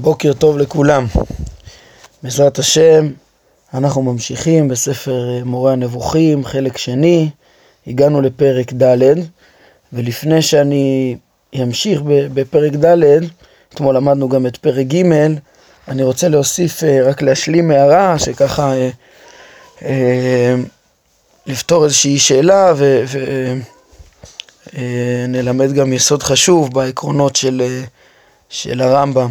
בוקר 0.00 0.32
טוב 0.32 0.58
לכולם. 0.58 1.06
בעזרת 2.22 2.58
השם, 2.58 3.08
אנחנו 3.74 4.02
ממשיכים 4.02 4.68
בספר 4.68 5.30
אה, 5.30 5.44
מורה 5.44 5.72
הנבוכים, 5.72 6.44
חלק 6.44 6.76
שני. 6.76 7.30
הגענו 7.86 8.20
לפרק 8.20 8.72
ד', 8.72 9.12
ולפני 9.92 10.42
שאני 10.42 11.16
אמשיך 11.62 12.00
בפרק 12.04 12.72
ד', 12.72 12.96
אתמול 13.74 13.96
למדנו 13.96 14.28
גם 14.28 14.46
את 14.46 14.56
פרק 14.56 14.86
ג', 14.86 15.02
אני 15.88 16.02
רוצה 16.02 16.28
להוסיף, 16.28 16.84
אה, 16.84 17.02
רק 17.04 17.22
להשלים 17.22 17.70
הערה, 17.70 18.18
שככה 18.18 18.72
אה, 18.72 18.90
אה, 19.84 20.54
לפתור 21.46 21.84
איזושהי 21.84 22.18
שאלה 22.18 22.72
ונלמד 24.72 25.72
גם 25.72 25.92
יסוד 25.92 26.22
חשוב 26.22 26.74
בעקרונות 26.74 27.36
של, 27.36 27.82
של 28.48 28.80
הרמב"ם. 28.80 29.30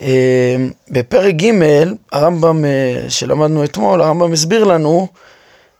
אה, 0.00 0.56
בפרק 0.90 1.34
ג' 1.34 1.50
הרמב"ם 2.12 2.64
אה, 2.64 3.04
שלמדנו 3.08 3.64
אתמול, 3.64 4.02
הרמב"ם 4.02 4.32
הסביר 4.32 4.64
לנו 4.64 5.08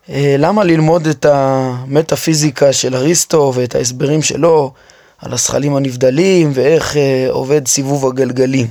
אה, 0.09 0.35
למה 0.39 0.65
ללמוד 0.65 1.07
את 1.07 1.25
המטאפיזיקה 1.25 2.73
של 2.73 2.97
אריסטו 2.97 3.53
ואת 3.55 3.75
ההסברים 3.75 4.23
שלו 4.23 4.73
על 5.19 5.33
הזכלים 5.33 5.77
הנבדלים 5.77 6.51
ואיך 6.55 6.97
עובד 7.29 7.69
סיבוב 7.69 8.07
הגלגלים. 8.07 8.67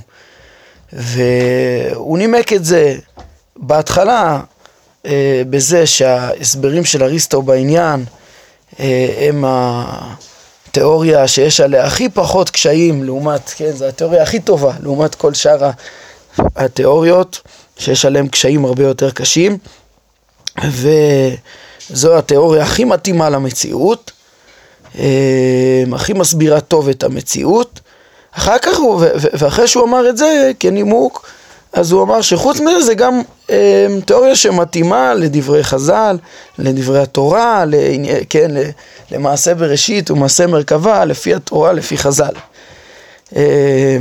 והוא 0.94 2.18
נימק 2.18 2.54
את 2.54 2.66
זה 2.66 2.96
בהתחלה 3.58 4.42
בזה 5.50 5.88
שההסברים 5.88 6.86
של 6.86 7.04
אריסטו 7.04 7.42
בעניין 7.42 8.06
הם 9.20 9.46
התיאוריה 10.72 11.28
שיש 11.28 11.62
עליה 11.62 11.86
הכי 11.86 12.10
פחות 12.10 12.50
קשיים 12.50 13.04
לעומת, 13.04 13.50
כן, 13.50 13.72
זו 13.72 13.86
התיאוריה 13.86 14.24
הכי 14.24 14.40
טובה 14.40 14.74
לעומת 14.84 15.16
כל 15.16 15.34
שאר 15.34 15.70
התיאוריות 16.56 17.42
שיש 17.78 18.06
עליהן 18.06 18.28
קשיים 18.28 18.66
הרבה 18.66 18.84
יותר 18.84 19.12
קשים 19.12 19.58
וזו 20.64 22.18
התיאוריה 22.18 22.64
הכי 22.64 22.84
מתאימה 22.84 23.30
למציאות, 23.30 24.12
אה, 25.00 25.84
הכי 25.94 26.14
מסבירה 26.14 26.62
טוב 26.62 26.90
את 26.90 27.04
המציאות. 27.04 27.80
אחר 28.32 28.58
כך 28.58 28.78
הוא, 28.78 29.04
ואחרי 29.34 29.68
שהוא 29.68 29.84
אמר 29.84 30.10
את 30.10 30.18
זה 30.18 30.52
כנימוק, 30.60 31.28
אז 31.74 31.92
הוא 31.92 32.04
אמר 32.04 32.22
שחוץ 32.22 32.60
מזה 32.60 32.82
זה 32.82 32.94
גם 32.94 33.22
אה, 33.50 33.88
תיאוריה 34.06 34.36
שמתאימה 34.36 35.14
לדברי 35.14 35.64
חז"ל, 35.64 36.18
לדברי 36.58 37.02
התורה, 37.02 37.66
לעני, 37.66 38.10
כן, 38.30 38.52
למעשה 39.12 39.56
בראשית 39.56 40.12
ומעשה 40.12 40.48
מרכבה, 40.48 41.06
לפי 41.06 41.36
התורה, 41.36 41.74
לפי 41.74 41.98
חז"ל. 41.98 42.34
אה, 43.36 43.98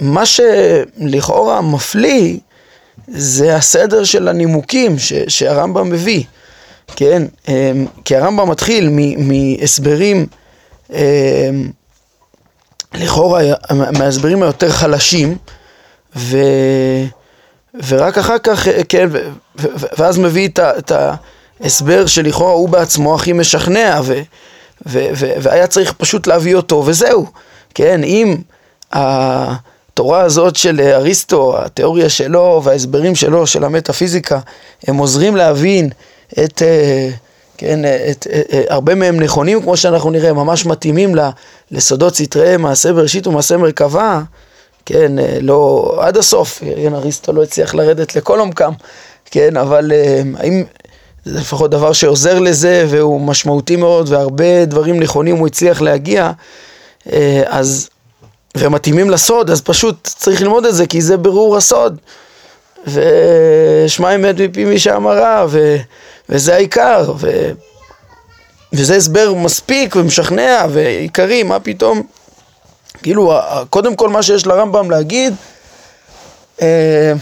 מה 0.00 0.26
שלכאורה 0.26 1.60
מפליא 1.60 2.38
זה 3.08 3.56
הסדר 3.56 4.04
של 4.04 4.28
הנימוקים 4.28 4.98
ש, 4.98 5.12
שהרמב"ם 5.28 5.90
מביא, 5.90 6.24
כן? 6.96 7.22
אה, 7.48 7.72
כי 8.04 8.16
הרמב"ם 8.16 8.50
מתחיל 8.50 8.90
מהסברים 9.18 10.26
אה, 10.92 11.50
לכאורה 12.94 13.42
מההסברים 13.98 14.42
היותר 14.42 14.70
חלשים, 14.70 15.36
ו... 16.16 16.36
ורק 17.86 18.18
אחר 18.18 18.38
כך, 18.38 18.68
כן, 18.88 19.08
ו... 19.12 19.18
ואז 19.98 20.18
מביא 20.18 20.48
את, 20.48 20.92
ההסבר 21.60 22.06
שלכאורה 22.06 22.52
הוא 22.52 22.68
בעצמו 22.68 23.14
הכי 23.14 23.32
משכנע, 23.32 24.00
ו... 24.04 24.20
ו... 24.86 25.06
ו... 25.14 25.32
והיה 25.40 25.66
צריך 25.66 25.92
פשוט 25.92 26.26
להביא 26.26 26.54
אותו, 26.54 26.82
וזהו, 26.86 27.26
כן, 27.74 28.04
אם 28.04 28.36
התורה 28.92 30.20
הזאת 30.20 30.56
של 30.56 30.80
אריסטו, 30.80 31.58
התיאוריה 31.58 32.08
שלו 32.08 32.60
וההסברים 32.64 33.14
שלו, 33.14 33.46
של 33.46 33.64
המטאפיזיקה, 33.64 34.40
הם 34.86 34.96
עוזרים 34.96 35.36
להבין 35.36 35.88
את... 36.44 36.62
אה, 36.62 37.10
כן, 37.58 37.80
את, 37.84 38.26
את, 38.26 38.26
את, 38.54 38.70
הרבה 38.70 38.94
מהם 38.94 39.20
נכונים, 39.20 39.62
כמו 39.62 39.76
שאנחנו 39.76 40.10
נראה, 40.10 40.32
ממש 40.32 40.66
מתאימים 40.66 41.14
לסודות 41.70 42.14
סתרי 42.14 42.56
מעשה 42.56 42.92
בראשית 42.92 43.26
ומעשה 43.26 43.56
מרכבה, 43.56 44.22
כן, 44.86 45.18
אה, 45.18 45.38
לא 45.40 45.94
עד 46.00 46.16
הסוף, 46.16 46.62
כן, 46.76 46.94
אריסטו 46.94 47.32
לא 47.32 47.42
הצליח 47.42 47.74
לרדת 47.74 48.16
לכל 48.16 48.40
עומקם, 48.40 48.72
כן, 49.30 49.56
אבל 49.56 49.92
אה, 49.92 50.22
האם 50.38 50.64
זה 51.24 51.38
לפחות 51.38 51.70
דבר 51.70 51.92
שעוזר 51.92 52.38
לזה 52.38 52.86
והוא 52.88 53.20
משמעותי 53.20 53.76
מאוד 53.76 54.08
והרבה 54.08 54.64
דברים 54.64 55.00
נכונים 55.00 55.36
הוא 55.36 55.46
הצליח 55.46 55.80
להגיע, 55.80 56.30
אה, 57.12 57.42
אז, 57.46 57.88
ומתאימים 58.56 59.10
לסוד, 59.10 59.50
אז 59.50 59.60
פשוט 59.60 60.08
צריך 60.16 60.42
ללמוד 60.42 60.66
את 60.66 60.74
זה 60.74 60.86
כי 60.86 61.00
זה 61.00 61.16
ברור 61.16 61.56
הסוד. 61.56 61.98
ושמע 62.86 64.14
אמת 64.14 64.40
מפי 64.40 64.64
מי 64.64 64.78
שאמרה, 64.78 65.46
ו, 65.48 65.76
וזה 66.28 66.54
העיקר, 66.54 67.12
ו, 67.18 67.50
וזה 68.72 68.96
הסבר 68.96 69.34
מספיק 69.34 69.96
ומשכנע 69.96 70.66
ועיקרי, 70.70 71.42
מה 71.42 71.60
פתאום 71.60 72.02
כאילו, 73.02 73.32
קודם 73.70 73.96
כל 73.96 74.08
מה 74.08 74.22
שיש 74.22 74.46
לרמב"ם 74.46 74.90
להגיד, 74.90 75.34
אה, 76.62 77.12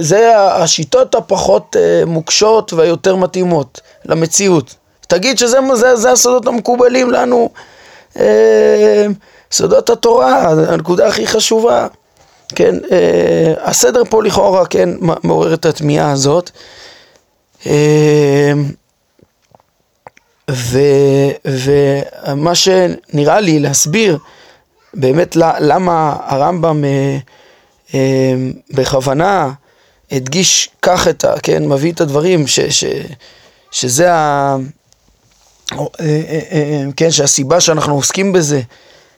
זה 0.00 0.38
השיטות 0.38 1.14
הפחות 1.14 1.76
אה, 1.78 2.02
מוקשות 2.06 2.72
והיותר 2.72 3.16
מתאימות 3.16 3.80
למציאות. 4.04 4.74
תגיד 5.08 5.38
שזה 5.38 5.58
זה, 5.74 5.96
זה 5.96 6.12
הסודות 6.12 6.46
המקובלים 6.46 7.10
לנו, 7.10 7.50
אה, 8.18 9.06
סודות 9.52 9.90
התורה, 9.90 10.48
הנקודה 10.68 11.06
הכי 11.06 11.26
חשובה. 11.26 11.86
כן, 12.54 12.74
הסדר 13.62 14.02
פה 14.10 14.22
לכאורה, 14.22 14.66
כן, 14.66 14.90
מעורר 15.22 15.54
את 15.54 15.66
התמיהה 15.66 16.12
הזאת. 16.12 16.50
ומה 21.44 22.54
שנראה 22.54 23.40
לי 23.40 23.58
להסביר 23.58 24.18
באמת 24.94 25.36
למה 25.36 26.16
הרמב"ם 26.26 26.84
אה, 26.84 27.18
אה, 27.94 28.34
בכוונה 28.70 29.52
הדגיש 30.12 30.70
כך 30.82 31.08
את 31.08 31.24
ה... 31.24 31.34
כן, 31.42 31.68
מביא 31.68 31.92
את 31.92 32.00
הדברים, 32.00 32.46
ש, 32.46 32.60
ש, 32.60 32.84
שזה 33.70 34.12
ה... 34.12 34.56
אה, 36.00 36.82
כן, 36.96 37.10
שהסיבה 37.10 37.60
שאנחנו 37.60 37.94
עוסקים 37.94 38.32
בזה 38.32 38.60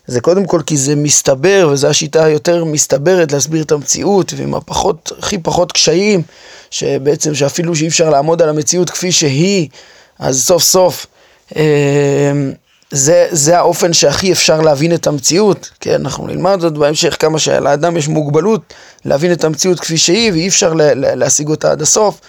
זה 0.06 0.20
קודם 0.20 0.46
כל 0.46 0.60
כי 0.66 0.76
זה 0.76 0.96
מסתבר, 0.96 1.68
וזו 1.72 1.88
השיטה 1.88 2.24
היותר 2.24 2.64
מסתברת 2.64 3.32
להסביר 3.32 3.62
את 3.62 3.72
המציאות, 3.72 4.32
ועם 4.36 4.54
הפחות, 4.54 5.12
הכי 5.18 5.38
פחות 5.38 5.72
קשיים, 5.72 6.22
שבעצם 6.70 7.34
שאפילו 7.34 7.76
שאי 7.76 7.88
אפשר 7.88 8.10
לעמוד 8.10 8.42
על 8.42 8.48
המציאות 8.48 8.90
כפי 8.90 9.12
שהיא, 9.12 9.68
אז 10.18 10.44
סוף 10.44 10.62
סוף 10.62 11.06
זה, 12.90 13.26
זה 13.30 13.58
האופן 13.58 13.92
שהכי 13.92 14.32
אפשר 14.32 14.60
להבין 14.60 14.94
את 14.94 15.06
המציאות, 15.06 15.70
כן, 15.80 16.00
אנחנו 16.00 16.26
נלמד 16.26 16.60
זאת 16.60 16.72
בהמשך 16.72 17.16
כמה 17.18 17.38
שלאדם 17.38 17.96
יש 17.96 18.08
מוגבלות 18.08 18.74
להבין 19.04 19.32
את 19.32 19.44
המציאות 19.44 19.80
כפי 19.80 19.98
שהיא 19.98 20.32
ואי 20.32 20.48
אפשר 20.48 20.74
לה, 20.74 20.94
לה, 20.94 21.14
להשיג 21.14 21.48
אותה 21.48 21.70
עד 21.70 21.82
הסוף 21.82 22.20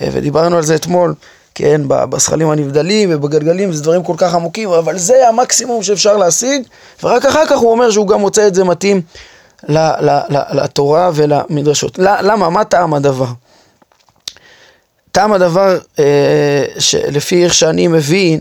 אה, 0.00 0.08
ודיברנו 0.12 0.56
על 0.56 0.62
זה 0.62 0.74
אתמול, 0.74 1.14
כן, 1.54 1.80
בזכלים 1.86 2.50
הנבדלים 2.50 3.08
ובגלגלים 3.12 3.72
זה 3.72 3.82
דברים 3.82 4.02
כל 4.02 4.14
כך 4.16 4.34
עמוקים, 4.34 4.70
אבל 4.70 4.98
זה 4.98 5.28
המקסימום 5.28 5.82
שאפשר 5.82 6.16
להשיג 6.16 6.62
ורק 7.02 7.26
אחר 7.26 7.46
כך 7.46 7.58
הוא 7.58 7.70
אומר 7.70 7.90
שהוא 7.90 8.08
גם 8.08 8.20
מוצא 8.20 8.46
את 8.46 8.54
זה 8.54 8.64
מתאים 8.64 9.02
לתורה 10.52 11.10
ולמדרשות. 11.14 11.98
למה? 11.98 12.50
מה 12.50 12.64
טעם 12.64 12.94
הדבר? 12.94 13.26
טעם 15.12 15.32
הדבר, 15.32 15.78
אה, 15.98 16.64
שלפי 16.78 17.44
איך 17.44 17.54
שאני 17.54 17.88
מבין, 17.88 18.40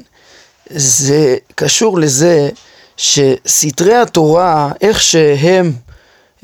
זה 0.69 1.35
קשור 1.55 1.99
לזה 1.99 2.49
שסתרי 2.97 3.95
התורה, 3.95 4.71
איך 4.81 5.01
שהם 5.01 5.71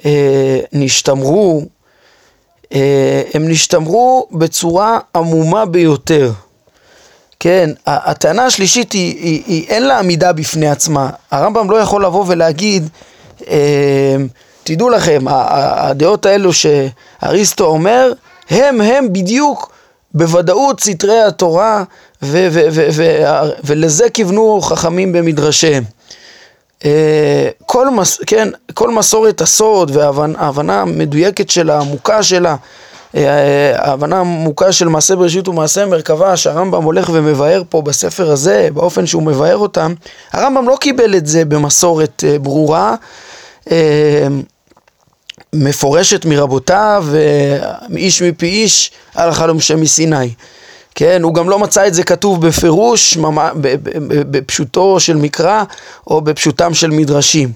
אה, 0.05 0.59
נשתמרו, 0.73 1.61
אה, 2.73 3.21
הם 3.33 3.49
נשתמרו 3.49 4.27
בצורה 4.31 4.99
עמומה 5.15 5.65
ביותר. 5.65 6.31
כן, 7.39 7.69
הטענה 7.85 8.45
השלישית 8.45 8.93
היא, 8.93 9.15
היא, 9.19 9.43
היא 9.47 9.67
אין 9.67 9.83
לה 9.83 9.99
עמידה 9.99 10.33
בפני 10.33 10.69
עצמה. 10.69 11.09
הרמב"ם 11.31 11.71
לא 11.71 11.75
יכול 11.75 12.05
לבוא 12.05 12.23
ולהגיד, 12.27 12.89
אה, 13.47 14.15
תדעו 14.63 14.89
לכם, 14.89 15.21
הדעות 15.27 16.25
האלו 16.25 16.51
שאריסטו 16.53 17.65
אומר, 17.65 18.13
הם 18.49 18.81
הם 18.81 19.13
בדיוק 19.13 19.74
בוודאות 20.15 20.79
סתרי 20.79 21.21
התורה 21.21 21.83
ו- 22.23 22.47
ו- 22.51 22.67
ו- 22.71 22.87
ו- 22.91 23.49
ולזה 23.63 24.09
כיוונו 24.09 24.61
חכמים 24.61 25.13
במדרשיהם. 25.13 25.83
אה, 26.85 27.49
כל, 27.65 27.89
מס, 27.89 28.19
כן, 28.27 28.47
כל 28.73 28.89
מסורת 28.91 29.41
הסוד 29.41 29.91
וההבנה 29.95 30.81
המדויקת 30.81 31.49
שלה, 31.49 31.75
העמוקה 31.77 32.23
שלה, 32.23 32.55
אה, 33.15 33.71
ההבנה 33.75 34.15
העמוקה 34.17 34.71
של 34.71 34.87
מעשה 34.87 35.15
בראשית 35.15 35.47
ומעשה 35.47 35.85
מרכבה 35.85 36.37
שהרמב"ם 36.37 36.83
הולך 36.83 37.09
ומבאר 37.13 37.61
פה 37.69 37.81
בספר 37.81 38.31
הזה, 38.31 38.69
באופן 38.73 39.05
שהוא 39.05 39.23
מבאר 39.23 39.57
אותם, 39.57 39.93
הרמב"ם 40.33 40.69
לא 40.69 40.77
קיבל 40.79 41.15
את 41.15 41.27
זה 41.27 41.45
במסורת 41.45 42.23
אה, 42.27 42.39
ברורה 42.39 42.95
מפורשת 45.55 46.25
מרבותיו, 46.25 47.05
איש 47.95 48.21
מפי 48.21 48.45
איש, 48.45 48.91
הלכה 49.15 49.47
למשה 49.47 49.75
מסיני. 49.75 50.33
כן, 50.95 51.23
הוא 51.23 51.33
גם 51.33 51.49
לא 51.49 51.59
מצא 51.59 51.87
את 51.87 51.93
זה 51.93 52.03
כתוב 52.03 52.47
בפירוש, 52.47 53.17
בפשוטו 54.09 54.99
של 54.99 55.17
מקרא 55.17 55.63
או 56.07 56.21
בפשוטם 56.21 56.73
של 56.73 56.89
מדרשים. 56.89 57.51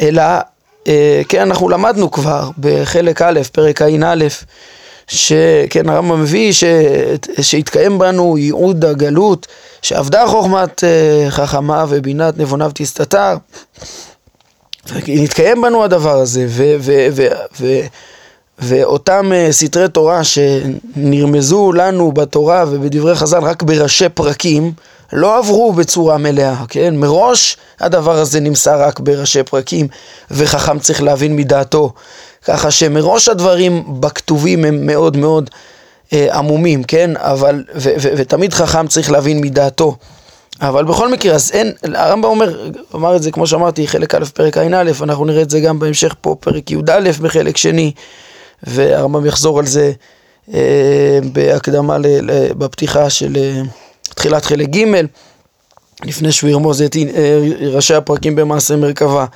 אלא, 0.00 0.22
אה, 0.88 1.22
כן, 1.28 1.40
אנחנו 1.40 1.68
למדנו 1.68 2.10
כבר 2.10 2.50
בחלק 2.58 3.22
א', 3.22 3.40
פרק 3.52 3.82
ע"א, 3.82 4.26
שכן 5.08 5.88
הרמב"ם 5.88 6.22
מביא 6.22 6.52
ש... 6.52 6.64
שהתקיים 7.40 7.98
בנו 7.98 8.38
ייעוד 8.38 8.84
הגלות, 8.84 9.46
שעבדה 9.82 10.26
חוכמת 10.26 10.84
אה, 10.84 11.30
חכמה 11.30 11.84
ובינת 11.88 12.38
נבוניו 12.38 12.70
תסתתר. 12.74 13.36
נתקיים 15.08 15.62
בנו 15.62 15.84
הדבר 15.84 16.18
הזה, 16.18 16.46
ו... 16.48 16.76
ו... 16.80 17.06
ו... 17.12 17.26
ו... 17.60 17.80
ואותם 18.58 19.32
uh, 19.32 19.52
סתרי 19.52 19.88
תורה 19.88 20.20
שנרמזו 20.24 21.72
לנו 21.72 22.12
בתורה 22.12 22.64
ובדברי 22.68 23.14
חז"ל 23.14 23.38
רק 23.38 23.62
בראשי 23.62 24.08
פרקים, 24.08 24.72
לא 25.12 25.38
עברו 25.38 25.72
בצורה 25.72 26.18
מלאה, 26.18 26.54
כן? 26.68 26.96
מראש 26.96 27.56
הדבר 27.80 28.18
הזה 28.18 28.40
נמסר 28.40 28.82
רק 28.82 29.00
בראשי 29.00 29.42
פרקים, 29.42 29.88
וחכם 30.30 30.78
צריך 30.78 31.02
להבין 31.02 31.36
מדעתו. 31.36 31.92
ככה 32.44 32.70
שמראש 32.70 33.28
הדברים 33.28 34.00
בכתובים 34.00 34.64
הם 34.64 34.86
מאוד 34.86 35.16
מאוד 35.16 35.50
אה, 36.12 36.38
עמומים, 36.38 36.84
כן? 36.84 37.10
אבל, 37.16 37.64
ו, 37.74 37.90
ו, 38.00 38.08
ותמיד 38.16 38.54
חכם 38.54 38.86
צריך 38.86 39.10
להבין 39.10 39.40
מדעתו. 39.40 39.96
אבל 40.60 40.84
בכל 40.84 41.12
מקרה, 41.12 41.34
אז 41.34 41.50
אין, 41.52 41.72
הרמב"ם 41.94 42.28
אומר, 42.28 42.70
אמר 42.94 43.16
את 43.16 43.22
זה 43.22 43.30
כמו 43.30 43.46
שאמרתי, 43.46 43.88
חלק 43.88 44.14
א', 44.14 44.24
פרק 44.34 44.56
ע"א, 44.58 44.92
אנחנו 45.02 45.24
נראה 45.24 45.42
את 45.42 45.50
זה 45.50 45.60
גם 45.60 45.78
בהמשך 45.78 46.14
פה, 46.20 46.36
פרק 46.40 46.70
י"א 46.70 47.10
בחלק 47.20 47.56
שני, 47.56 47.92
והרמב"ם 48.62 49.26
יחזור 49.26 49.58
על 49.58 49.66
זה 49.66 49.92
אה, 50.54 51.18
בהקדמה, 51.32 51.98
ל, 51.98 52.06
ל, 52.06 52.52
בפתיחה 52.52 53.10
של 53.10 53.36
אה, 53.36 53.62
תחילת 54.14 54.44
חלק 54.44 54.68
ג', 54.68 54.84
לפני 56.04 56.32
שהוא 56.32 56.50
ירמוז 56.50 56.82
את 56.82 56.96
אה, 56.96 57.38
ראשי 57.60 57.94
הפרקים 57.94 58.36
במעשה 58.36 58.76
מרכבה. 58.76 59.26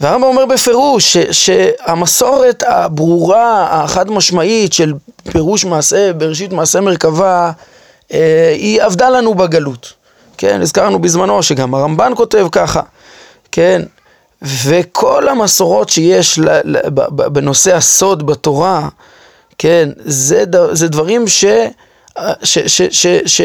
והרמב"ם 0.00 0.26
אומר 0.26 0.46
בפירוש 0.46 1.16
ש, 1.16 1.16
שהמסורת 1.46 2.62
הברורה, 2.66 3.68
החד 3.70 4.10
משמעית 4.10 4.72
של 4.72 4.92
פירוש 5.32 5.64
מעשה, 5.64 6.12
בראשית 6.12 6.52
מעשה 6.52 6.80
מרכבה, 6.80 7.50
אה, 8.12 8.54
היא 8.58 8.82
עבדה 8.82 9.10
לנו 9.10 9.34
בגלות. 9.34 10.05
כן, 10.38 10.60
הזכרנו 10.60 10.98
בזמנו 10.98 11.42
שגם 11.42 11.74
הרמב"ן 11.74 12.12
כותב 12.16 12.46
ככה, 12.52 12.80
כן, 13.52 13.82
וכל 14.42 15.28
המסורות 15.28 15.88
שיש 15.88 16.38
בנושא 17.08 17.76
הסוד 17.76 18.26
בתורה, 18.26 18.88
כן, 19.58 19.88
זה, 19.98 20.44
זה 20.72 20.88
דברים 20.88 21.28
ש... 21.28 21.44
ש, 22.42 22.58
ש, 22.58 22.82
ש, 22.82 23.06
ש 23.26 23.40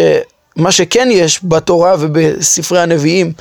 מה 0.56 0.72
שכן 0.72 1.08
יש 1.12 1.40
בתורה 1.44 1.96
ובספרי 2.00 2.80
הנביאים 2.82 3.34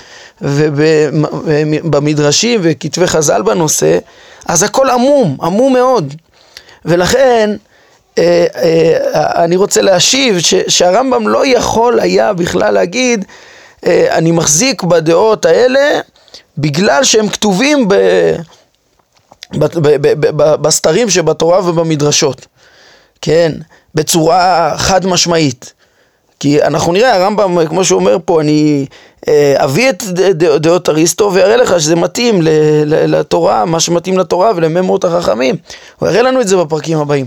ובמדרשים 1.83 2.61
וכתבי 2.63 3.07
חז"ל 3.07 3.43
בנושא, 3.43 3.99
אז 4.47 4.63
הכל 4.63 4.91
עמום, 4.91 5.37
עמום 5.43 5.73
מאוד. 5.73 6.15
ולכן 6.85 7.51
אני 9.15 9.57
רוצה 9.57 9.83
להשיב 9.83 10.37
שהרמב"ם 10.69 11.29
לא 11.29 11.47
יכול 11.47 12.01
היה 12.01 12.33
בכלל 12.33 12.75
להגיד 12.75 13.25
אה, 13.87 14.17
אני 14.17 14.31
מחזיק 14.31 14.83
בדעות 14.83 15.45
האלה 15.45 16.01
בגלל 16.59 17.05
שהם 17.05 17.29
כתובים 17.29 17.89
ב... 17.89 17.95
בסתרים 20.37 21.11
שבתורה 21.11 21.69
ובמדרשות, 21.69 22.47
כן, 23.21 23.53
בצורה 23.95 24.73
חד 24.77 25.07
משמעית. 25.07 25.73
כי 26.41 26.63
אנחנו 26.63 26.93
נראה, 26.93 27.15
הרמב"ם, 27.15 27.67
כמו 27.67 27.85
שהוא 27.85 28.01
אומר 28.01 28.17
פה, 28.25 28.41
אני 28.41 28.87
אה, 29.29 29.55
אביא 29.65 29.91
את 29.91 30.03
דעות 30.37 30.89
אריסטו 30.89 31.31
ואראה 31.35 31.57
לך 31.57 31.81
שזה 31.81 31.97
מתאים 31.97 32.41
לתורה, 32.87 33.65
מה 33.65 33.81
שמתאים 33.81 34.19
לתורה 34.19 34.53
ולממות 34.57 35.05
החכמים. 35.05 35.57
הוא 35.99 36.09
יראה 36.09 36.23
לנו 36.23 36.41
את 36.41 36.49
זה 36.49 36.57
בפרקים 36.57 36.99
הבאים. 36.99 37.27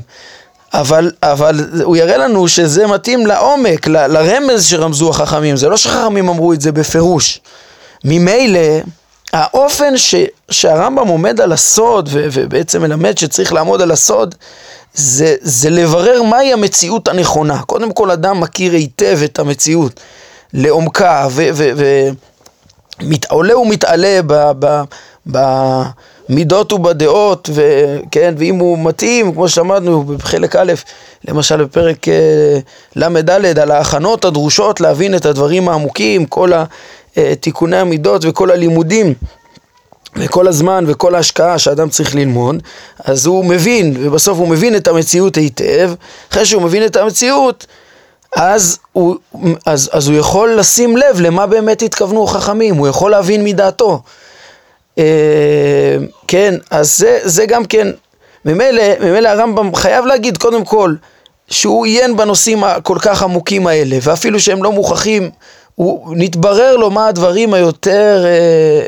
אבל, 0.73 1.11
אבל 1.23 1.69
הוא 1.83 1.97
יראה 1.97 2.17
לנו 2.17 2.47
שזה 2.47 2.87
מתאים 2.87 3.27
לעומק, 3.27 3.87
ל, 3.87 4.07
לרמז 4.07 4.65
שרמזו 4.65 5.09
החכמים. 5.09 5.55
זה 5.57 5.69
לא 5.69 5.77
שחכמים 5.77 6.29
אמרו 6.29 6.53
את 6.53 6.61
זה 6.61 6.71
בפירוש. 6.71 7.39
ממילא, 8.03 8.59
האופן 9.33 9.97
ש, 9.97 10.15
שהרמב"ם 10.51 11.07
עומד 11.07 11.41
על 11.41 11.51
הסוד, 11.51 12.09
ו, 12.11 12.27
ובעצם 12.31 12.81
מלמד 12.81 13.17
שצריך 13.17 13.53
לעמוד 13.53 13.81
על 13.81 13.91
הסוד, 13.91 14.35
זה, 14.93 15.35
זה 15.41 15.69
לברר 15.69 16.23
מהי 16.23 16.53
המציאות 16.53 17.07
הנכונה. 17.07 17.61
קודם 17.61 17.91
כל 17.91 18.11
אדם 18.11 18.39
מכיר 18.39 18.73
היטב 18.73 19.19
את 19.25 19.39
המציאות 19.39 19.99
לעומקה 20.53 21.27
ועולה 22.99 23.57
ומתעלה 23.57 24.19
במידות 25.25 26.73
ובדעות, 26.73 27.49
וכן, 27.53 28.33
ואם 28.37 28.55
הוא 28.55 28.85
מתאים, 28.85 29.33
כמו 29.33 29.49
שלמדנו 29.49 30.03
בחלק 30.03 30.55
א', 30.55 30.73
למשל 31.27 31.63
בפרק 31.63 32.07
אה, 32.07 32.59
ל"ד, 32.95 33.59
על 33.59 33.71
ההכנות 33.71 34.25
הדרושות 34.25 34.81
להבין 34.81 35.15
את 35.15 35.25
הדברים 35.25 35.69
העמוקים, 35.69 36.25
כל 36.25 36.51
תיקוני 37.39 37.77
המידות 37.77 38.25
וכל 38.25 38.51
הלימודים 38.51 39.13
וכל 40.15 40.47
הזמן 40.47 40.85
וכל 40.87 41.15
ההשקעה 41.15 41.59
שאדם 41.59 41.89
צריך 41.89 42.15
ללמוד, 42.15 42.55
אז 43.03 43.25
הוא 43.25 43.45
מבין, 43.45 43.95
ובסוף 43.99 44.37
הוא 44.37 44.47
מבין 44.47 44.75
את 44.75 44.87
המציאות 44.87 45.35
היטב, 45.35 45.91
אחרי 46.31 46.45
שהוא 46.45 46.61
מבין 46.61 46.85
את 46.85 46.95
המציאות, 46.95 47.65
אז 48.35 48.79
הוא, 48.93 49.15
אז, 49.65 49.89
אז 49.93 50.07
הוא 50.07 50.17
יכול 50.17 50.55
לשים 50.55 50.97
לב 50.97 51.19
למה 51.19 51.45
באמת 51.45 51.81
התכוונו 51.81 52.23
החכמים, 52.23 52.75
הוא 52.75 52.87
יכול 52.87 53.11
להבין 53.11 53.43
מדעתו. 53.43 54.01
אה, 54.97 55.97
כן, 56.27 56.53
אז 56.71 56.97
זה, 56.97 57.19
זה 57.23 57.45
גם 57.45 57.65
כן, 57.65 57.87
ממילא, 58.45 58.83
ממילא 58.99 59.29
הרמב"ם 59.29 59.75
חייב 59.75 60.05
להגיד 60.05 60.37
קודם 60.37 60.65
כל 60.65 60.95
שהוא 61.47 61.85
עיין 61.85 62.17
בנושאים 62.17 62.63
הכל 62.63 62.97
כך 63.01 63.23
עמוקים 63.23 63.67
האלה, 63.67 63.97
ואפילו 64.01 64.39
שהם 64.39 64.63
לא 64.63 64.71
מוכחים 64.71 65.29
הוא 65.75 66.15
נתברר 66.17 66.77
לו 66.77 66.91
מה 66.91 67.07
הדברים 67.07 67.53
היותר, 67.53 68.23
אה, 68.25 68.29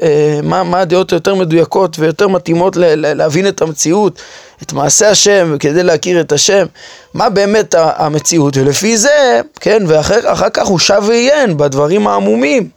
אה, 0.07 0.39
מה, 0.43 0.63
מה 0.63 0.81
הדעות 0.81 1.11
היותר 1.13 1.35
מדויקות 1.35 1.99
ויותר 1.99 2.27
מתאימות 2.27 2.75
ל, 2.75 2.83
ל, 2.85 3.13
להבין 3.13 3.47
את 3.47 3.62
המציאות, 3.62 4.21
את 4.63 4.74
מעשה 4.74 5.09
השם, 5.09 5.55
כדי 5.59 5.83
להכיר 5.83 6.21
את 6.21 6.31
השם, 6.31 6.65
מה 7.13 7.29
באמת 7.29 7.75
המציאות, 7.77 8.57
ולפי 8.57 8.97
זה, 8.97 9.41
כן, 9.59 9.83
ואחר 9.88 10.50
כך 10.53 10.67
הוא 10.67 10.79
שב 10.79 11.03
ועיין 11.07 11.57
בדברים 11.57 12.07
העמומים. 12.07 12.69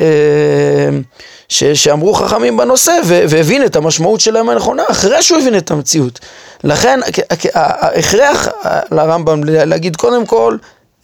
אה, 0.00 0.88
ש, 1.48 1.64
שאמרו 1.64 2.14
חכמים 2.14 2.56
בנושא 2.56 2.92
והבין 3.04 3.64
את 3.64 3.76
המשמעות 3.76 4.20
שלהם 4.20 4.48
הנכונה 4.48 4.82
אחרי 4.90 5.22
שהוא 5.22 5.38
הבין 5.38 5.56
את 5.56 5.70
המציאות. 5.70 6.20
לכן 6.64 7.00
ההכרח 7.54 8.48
לרמב"ם 8.90 9.40
להגיד 9.44 9.96
קודם 9.96 10.26
כל 10.26 10.56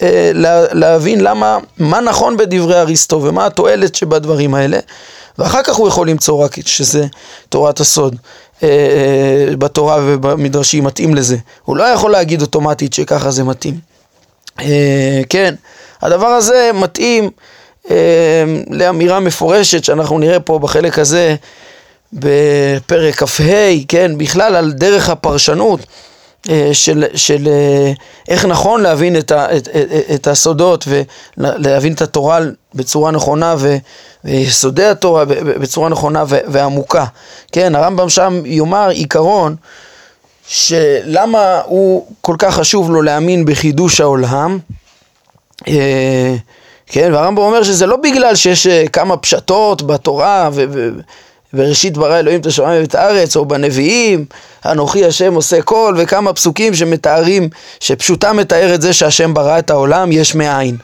אה, 0.02 0.30
להבין 0.72 1.20
למה, 1.20 1.58
מה 1.78 2.00
נכון 2.00 2.36
בדברי 2.36 2.80
אריסטו 2.80 3.22
ומה 3.22 3.46
התועלת 3.46 3.94
שבדברים 3.94 4.54
האלה, 4.54 4.78
ואחר 5.38 5.62
כך 5.62 5.74
הוא 5.74 5.88
יכול 5.88 6.08
למצוא 6.08 6.44
רק 6.44 6.56
שזה 6.66 7.06
תורת 7.48 7.80
הסוד. 7.80 8.16
אה, 8.62 8.68
אה, 8.68 9.56
בתורה 9.56 9.98
ובמדרשים 10.02 10.84
מתאים 10.84 11.14
לזה. 11.14 11.36
הוא 11.64 11.76
לא 11.76 11.84
יכול 11.84 12.10
להגיד 12.10 12.40
אוטומטית 12.40 12.92
שככה 12.92 13.30
זה 13.30 13.44
מתאים. 13.44 13.78
כן, 15.28 15.54
הדבר 16.02 16.26
הזה 16.26 16.70
מתאים 16.74 17.30
לאמירה 18.70 19.20
מפורשת 19.20 19.84
שאנחנו 19.84 20.18
נראה 20.18 20.40
פה 20.40 20.58
בחלק 20.58 20.98
הזה 20.98 21.36
בפרק 22.12 23.14
כ"ה, 23.14 23.72
כן, 23.88 24.18
בכלל 24.18 24.56
על 24.56 24.72
דרך 24.72 25.08
הפרשנות. 25.08 25.80
אה, 26.50 26.70
של, 26.72 27.04
של 27.14 27.48
אה, 27.48 27.92
איך 28.28 28.44
נכון 28.44 28.80
להבין 28.80 29.18
את, 29.18 29.30
ה, 29.32 29.56
את, 29.56 29.68
את, 29.68 30.10
את 30.14 30.26
הסודות 30.26 30.88
ולהבין 31.36 31.92
את 31.92 32.02
התורה 32.02 32.40
בצורה 32.74 33.10
נכונה 33.10 33.54
ו, 33.58 33.76
ויסודי 34.24 34.84
התורה 34.84 35.24
בצורה 35.24 35.88
נכונה 35.88 36.24
ו, 36.28 36.38
ועמוקה. 36.46 37.04
כן, 37.52 37.74
הרמב"ם 37.74 38.08
שם 38.08 38.42
יאמר 38.44 38.88
עיקרון 38.88 39.56
שלמה 40.46 41.60
הוא 41.64 42.06
כל 42.20 42.36
כך 42.38 42.54
חשוב 42.54 42.90
לו 42.90 43.02
להאמין 43.02 43.44
בחידוש 43.44 44.00
העולם 44.00 44.58
אה, 45.68 46.36
כן, 46.92 47.10
והרמב"ם 47.12 47.42
אומר 47.42 47.62
שזה 47.62 47.86
לא 47.86 47.96
בגלל 47.96 48.34
שיש 48.34 48.66
כמה 48.66 49.16
פשטות 49.16 49.82
בתורה 49.82 50.50
ו... 50.52 50.88
בראשית 51.52 51.96
ברא 51.96 52.18
אלוהים 52.18 52.40
את 52.40 52.46
השמיים 52.46 52.80
ואת 52.80 52.94
הארץ, 52.94 53.36
או 53.36 53.44
בנביאים, 53.44 54.24
אנוכי 54.66 55.04
השם 55.04 55.34
עושה 55.34 55.62
כל, 55.62 55.94
וכמה 55.98 56.32
פסוקים 56.32 56.74
שמתארים, 56.74 57.48
שפשוטה 57.80 58.32
מתאר 58.32 58.74
את 58.74 58.82
זה 58.82 58.92
שהשם 58.92 59.34
ברא 59.34 59.58
את 59.58 59.70
העולם 59.70 60.12
יש 60.12 60.34
מאין. 60.34 60.76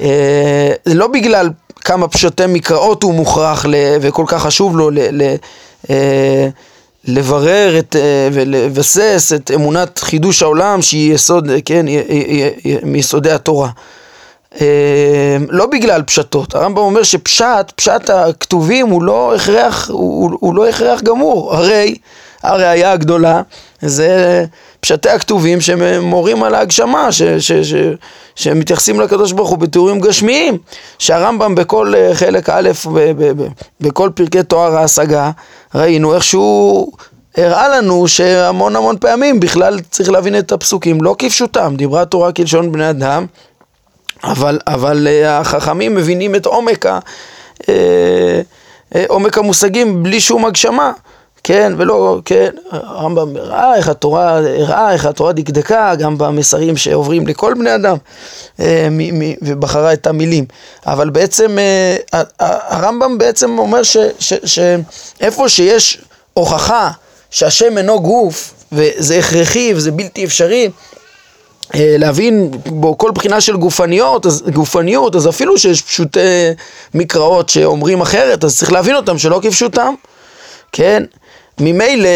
אה, 0.00 0.72
זה 0.84 0.94
לא 0.94 1.06
בגלל 1.06 1.50
כמה 1.76 2.08
פשוטי 2.08 2.46
מקראות 2.48 3.02
הוא 3.02 3.14
מוכרח 3.14 3.66
וכל 4.00 4.24
כך 4.26 4.42
חשוב 4.42 4.76
לו 4.76 4.90
אה, 5.90 6.48
לברר 7.04 7.78
את, 7.78 7.96
ולבסס 8.32 9.32
את 9.36 9.50
אמונת 9.54 9.98
חידוש 9.98 10.42
העולם 10.42 10.82
שהיא 10.82 11.14
יסוד, 11.14 11.50
כן, 11.64 11.86
מיסודי 12.82 13.30
התורה. 13.30 13.68
לא 15.48 15.66
בגלל 15.66 16.02
פשטות, 16.02 16.54
הרמב"ם 16.54 16.78
אומר 16.78 17.02
שפשט, 17.02 17.72
פשט 17.76 18.10
הכתובים 18.10 18.88
הוא 18.88 19.02
לא 19.02 19.34
הכרח, 19.34 19.90
הוא, 19.90 20.30
הוא 20.40 20.54
לא 20.54 20.68
הכרח 20.68 21.00
גמור, 21.00 21.54
הרי 21.54 21.96
הראייה 22.42 22.92
הגדולה 22.92 23.42
זה 23.80 24.44
פשטי 24.80 25.08
הכתובים 25.08 25.60
שמורים 25.60 26.42
על 26.42 26.54
ההגשמה, 26.54 27.12
ש, 27.12 27.22
ש, 27.22 27.52
ש, 27.52 27.74
שמתייחסים 28.34 29.00
לקדוש 29.00 29.32
ברוך 29.32 29.48
הוא 29.48 29.58
בתיאורים 29.58 30.00
גשמיים, 30.00 30.58
שהרמב"ם 30.98 31.54
בכל 31.54 31.94
אה, 31.96 32.14
חלק 32.14 32.48
א', 32.50 32.70
ב, 32.94 32.98
ב, 32.98 33.42
ב, 33.42 33.46
בכל 33.80 34.10
פרקי 34.14 34.42
תואר 34.42 34.76
ההשגה, 34.76 35.30
ראינו 35.74 36.14
איך 36.14 36.24
שהוא 36.24 36.92
הראה 37.36 37.68
לנו 37.68 38.08
שהמון 38.08 38.76
המון 38.76 38.96
פעמים 38.98 39.40
בכלל 39.40 39.80
צריך 39.90 40.10
להבין 40.10 40.38
את 40.38 40.52
הפסוקים 40.52 41.02
לא 41.02 41.16
כפשוטם, 41.18 41.74
דיברה 41.76 42.02
התורה 42.02 42.32
כלשון 42.32 42.72
בני 42.72 42.90
אדם, 42.90 43.26
אבל, 44.24 44.58
אבל 44.66 45.08
אה, 45.10 45.38
החכמים 45.38 45.94
מבינים 45.94 46.34
את 46.34 46.46
עומק, 46.46 46.86
ה, 46.86 46.98
אה, 47.68 48.40
עומק 49.08 49.38
המושגים 49.38 50.02
בלי 50.02 50.20
שום 50.20 50.44
הגשמה. 50.44 50.92
כן, 51.44 51.72
ולא, 51.76 52.20
כן, 52.24 52.50
הרמב"ם 52.70 53.36
הראה 53.36 53.76
איך 53.76 53.88
התורה, 53.88 54.38
הראה 54.38 54.92
איך 54.92 55.06
התורה 55.06 55.32
דקדקה 55.32 55.94
גם 55.94 56.18
במסרים 56.18 56.76
שעוברים 56.76 57.26
לכל 57.26 57.54
בני 57.54 57.74
אדם 57.74 57.96
אה, 58.60 58.88
ובחרה 59.42 59.92
את 59.92 60.06
המילים. 60.06 60.44
אבל 60.86 61.10
בעצם 61.10 61.58
אה, 61.58 62.22
הרמב"ם 62.38 63.18
בעצם 63.18 63.58
אומר 63.58 63.80
שאיפה 64.44 65.48
שיש 65.48 65.98
הוכחה 66.34 66.90
שהשם 67.30 67.78
אינו 67.78 68.02
גוף 68.02 68.54
וזה 68.72 69.18
הכרחי 69.18 69.72
וזה 69.76 69.90
בלתי 69.90 70.24
אפשרי 70.24 70.64
אה, 70.64 70.70
להבין 71.74 72.50
בו 72.66 72.98
כל 72.98 73.10
בחינה 73.10 73.40
של 73.40 73.56
גופניות, 73.56 74.26
אז, 74.26 74.42
גופניות, 74.52 75.16
אז 75.16 75.28
אפילו 75.28 75.58
שיש 75.58 75.82
פשוטי 75.82 76.20
מקראות 76.94 77.48
שאומרים 77.48 78.00
אחרת, 78.00 78.44
אז 78.44 78.58
צריך 78.58 78.72
להבין 78.72 78.94
אותם 78.94 79.18
שלא 79.18 79.40
כפשוטם, 79.42 79.94
כן? 80.72 81.02
ממילא, 81.60 82.08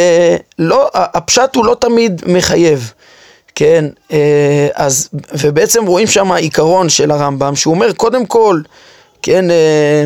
לא, 0.59 0.91
הפשט 0.95 1.57
הוא 1.57 1.65
לא 1.65 1.77
תמיד 1.81 2.23
מחייב, 2.27 2.93
כן, 3.55 3.85
אה, 4.13 4.69
אז, 4.75 5.09
ובעצם 5.39 5.87
רואים 5.87 6.07
שם 6.07 6.33
עיקרון 6.33 6.89
של 6.89 7.11
הרמב"ם, 7.11 7.57
שהוא 7.57 7.75
אומר 7.75 7.93
קודם 7.93 8.27
כל, 8.27 8.61
כן, 9.23 9.51
אה, 9.51 10.05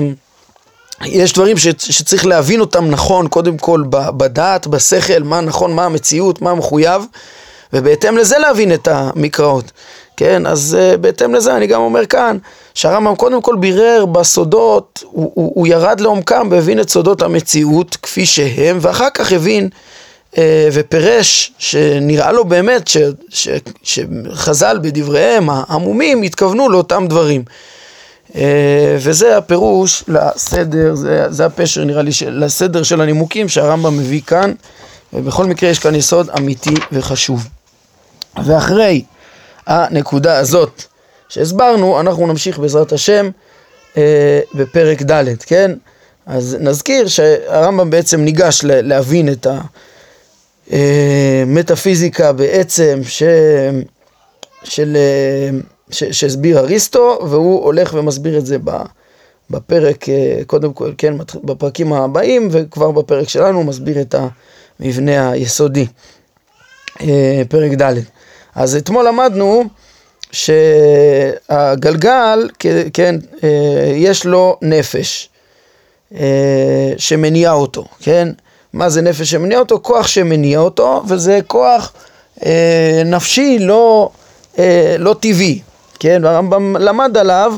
יש 1.04 1.32
דברים 1.32 1.58
ש, 1.58 1.66
שצריך 1.78 2.26
להבין 2.26 2.60
אותם 2.60 2.90
נכון, 2.90 3.28
קודם 3.28 3.58
כל 3.58 3.82
בדעת, 3.90 4.66
בשכל, 4.66 5.22
מה 5.22 5.40
נכון, 5.40 5.72
מה 5.74 5.84
המציאות, 5.84 6.42
מה 6.42 6.54
מחויב, 6.54 7.02
ובהתאם 7.73 8.16
לזה 8.16 8.38
להבין 8.38 8.75
את 8.75 8.88
המקראות. 8.88 9.73
כן, 10.16 10.46
אז 10.46 10.76
uh, 10.78 10.96
בהתאם 10.96 11.35
לזה 11.35 11.56
אני 11.56 11.66
גם 11.66 11.80
אומר 11.80 12.06
כאן, 12.06 12.38
שהרמב"ם 12.75 13.14
קודם 13.16 13.42
כל 13.42 13.56
בירר 13.56 14.06
בסודות, 14.06 15.02
הוא, 15.04 15.32
הוא, 15.35 15.52
הוא 15.54 15.66
ירד 15.66 16.00
לעומקם 16.00 16.49
והבין 16.50 16.80
את 16.80 16.90
סודות 16.90 17.23
המציאות 17.23 17.96
כפי 18.02 18.26
שהם, 18.26 18.78
ואחר 18.80 19.11
כך 19.14 19.32
הבין 19.32 19.68
uh, 20.32 20.37
ופירש 20.73 21.52
שנראה 21.58 22.32
לו 22.32 22.44
באמת 22.44 22.88
ש, 22.88 22.96
ש, 23.28 23.49
שחז"ל 23.82 24.78
בדבריהם 24.82 25.50
העמומים 25.50 26.23
התכוונו 26.23 26.68
לאותם 26.68 27.06
דברים. 27.08 27.42
Uh, 28.32 28.37
וזה 28.99 29.37
הפירוש 29.37 30.04
לסדר, 30.08 30.94
זה, 30.94 31.26
זה 31.28 31.46
הפשר 31.46 31.85
נראה 31.85 32.02
לי, 32.02 32.12
של, 32.12 32.44
לסדר 32.44 32.82
של 32.82 33.00
הנימוקים 33.00 33.49
שהרמב"ם 33.49 33.99
מביא 33.99 34.20
כאן, 34.26 34.52
ובכל 35.12 35.44
מקרה 35.46 35.70
יש 35.70 35.78
כאן 35.78 35.94
יסוד 35.94 36.30
אמיתי 36.30 36.75
וחשוב. 36.92 37.46
ואחרי 38.45 39.05
הנקודה 39.66 40.38
הזאת 40.38 40.83
שהסברנו, 41.28 42.00
אנחנו 42.00 42.26
נמשיך 42.26 42.59
בעזרת 42.59 42.93
השם 42.93 43.31
אה, 43.97 44.40
בפרק 44.55 45.02
ד', 45.02 45.25
כן? 45.47 45.73
אז 46.26 46.57
נזכיר 46.61 47.09
שהרמב"ם 47.09 47.90
בעצם 47.90 48.21
ניגש 48.21 48.61
להבין 48.64 49.28
את 49.33 49.47
המטאפיזיקה 50.71 52.33
בעצם 52.33 53.00
ש... 53.05 53.23
של... 54.64 54.97
אה, 54.97 55.50
ש... 55.90 56.05
שהסביר 56.05 56.59
אריסטו, 56.59 57.19
והוא 57.31 57.64
הולך 57.64 57.95
ומסביר 57.95 58.38
את 58.38 58.47
זה 58.47 58.57
בפרק, 59.50 60.09
אה, 60.09 60.40
קודם 60.47 60.73
כל, 60.73 60.93
כן, 60.99 61.14
בפרקים 61.45 61.93
הבאים, 61.93 62.49
וכבר 62.50 62.90
בפרק 62.90 63.28
שלנו 63.28 63.59
הוא 63.59 63.64
מסביר 63.66 64.00
את 64.00 64.14
המבנה 64.81 65.31
היסודי, 65.31 65.87
אה, 67.00 67.43
פרק 67.49 67.73
ד'. 67.73 67.95
אז 68.56 68.76
אתמול 68.76 69.08
למדנו 69.08 69.64
שהגלגל, 70.32 72.48
כן, 72.92 73.16
אה, 73.44 73.92
יש 73.94 74.25
לו 74.25 74.56
נפש 74.62 75.28
אה, 76.14 76.92
שמניע 76.96 77.52
אותו, 77.52 77.84
כן? 78.00 78.28
מה 78.72 78.88
זה 78.88 79.02
נפש 79.02 79.30
שמניע 79.30 79.58
אותו? 79.58 79.80
כוח 79.82 80.06
שמניע 80.06 80.58
אותו, 80.58 81.02
וזה 81.08 81.38
כוח 81.46 81.92
אה, 82.46 83.02
נפשי 83.04 83.58
לא, 83.60 84.10
לא 84.98 85.14
טבעי, 85.20 85.60
כן? 85.98 86.20
והרמב"ם 86.25 86.76
למד 86.76 87.16
עליו 87.16 87.54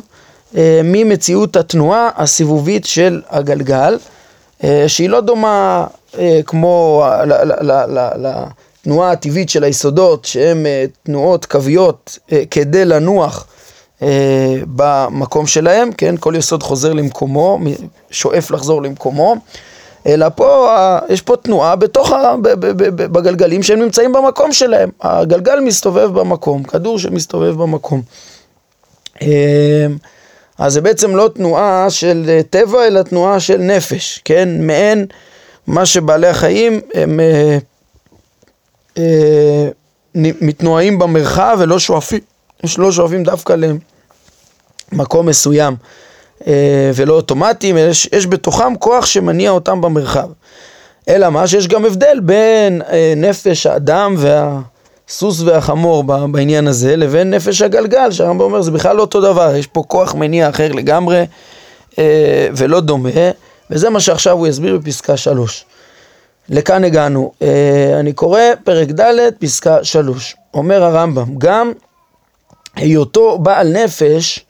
ממציאות 0.84 1.56
התנועה 1.56 2.10
הסיבובית 2.16 2.86
של 2.86 3.22
הגלגל, 3.30 3.98
שהיא 4.86 5.08
לא 5.08 5.20
דומה 5.20 5.86
כמו 6.46 7.04
התנועה 8.80 9.10
הטבעית 9.10 9.48
של 9.48 9.64
היסודות, 9.64 10.24
שהן 10.24 10.66
אה, 10.66 10.84
תנועות 11.02 11.46
קוויות 11.46 12.18
אה, 12.32 12.42
כדי 12.50 12.84
לנוח 12.84 13.46
אה, 14.02 14.56
במקום 14.66 15.46
שלהם, 15.46 15.92
כן? 15.92 16.14
כל 16.20 16.34
יסוד 16.36 16.62
חוזר 16.62 16.92
למקומו, 16.92 17.58
שואף 18.10 18.50
לחזור 18.50 18.82
למקומו, 18.82 19.36
אלא 20.06 20.26
פה, 20.34 20.68
יש 21.08 21.22
פה 21.22 21.36
תנועה 21.36 21.76
בתוך, 21.76 22.12
ה, 22.12 22.34
בגלגלים 22.96 23.62
שהם 23.62 23.78
נמצאים 23.78 24.12
במקום 24.12 24.52
שלהם. 24.52 24.90
הגלגל 25.02 25.60
מסתובב 25.60 26.18
במקום, 26.20 26.62
כדור 26.62 26.98
שמסתובב 26.98 27.54
במקום. 27.62 28.02
אז 30.58 30.72
זה 30.72 30.80
בעצם 30.80 31.16
לא 31.16 31.30
תנועה 31.34 31.90
של 31.90 32.40
טבע, 32.50 32.86
אלא 32.86 33.02
תנועה 33.02 33.40
של 33.40 33.56
נפש, 33.56 34.20
כן? 34.24 34.48
מעין 34.60 35.06
מה 35.66 35.86
שבעלי 35.86 36.28
החיים 36.28 36.80
הם 36.94 37.20
אה, 38.98 39.68
מתנועים 40.14 40.98
במרחב 40.98 41.56
ולא 41.60 41.78
שואפים, 41.78 42.20
לא 42.78 42.92
שואפים 42.92 43.22
דווקא 43.22 43.56
למקום 44.92 45.26
מסוים 45.26 45.76
אה, 46.46 46.90
ולא 46.94 47.14
אוטומטיים, 47.14 47.76
יש, 47.76 48.08
יש 48.12 48.26
בתוכם 48.26 48.76
כוח 48.76 49.06
שמניע 49.06 49.50
אותם 49.50 49.80
במרחב. 49.80 50.28
אלא 51.08 51.30
מה? 51.30 51.46
שיש 51.46 51.68
גם 51.68 51.84
הבדל 51.84 52.20
בין 52.22 52.82
אה, 52.82 53.12
נפש 53.16 53.66
האדם 53.66 54.14
והסוס 54.18 55.40
והחמור 55.40 56.04
בעניין 56.04 56.66
הזה 56.66 56.96
לבין 56.96 57.30
נפש 57.30 57.62
הגלגל, 57.62 58.10
שהרמב"ם 58.10 58.44
אומר 58.44 58.62
זה 58.62 58.70
בכלל 58.70 58.96
לא 58.96 59.00
אותו 59.00 59.20
דבר, 59.20 59.56
יש 59.56 59.66
פה 59.66 59.82
כוח 59.88 60.14
מניע 60.14 60.48
אחר 60.48 60.72
לגמרי 60.72 61.24
ולא 62.56 62.80
דומה, 62.80 63.10
וזה 63.70 63.90
מה 63.90 64.00
שעכשיו 64.00 64.36
הוא 64.36 64.46
יסביר 64.46 64.78
בפסקה 64.78 65.16
שלוש. 65.16 65.64
לכאן 66.50 66.84
הגענו. 66.84 67.32
אה, 67.42 67.96
אני 68.00 68.12
קורא 68.12 68.40
פרק 68.64 68.88
ד', 68.88 69.30
פסקה 69.38 69.84
שלוש. 69.84 70.36
אומר 70.54 70.84
הרמב"ם, 70.84 71.34
גם 71.38 71.72
היותו 72.76 73.38
בעל 73.38 73.72
נפש 73.72 74.44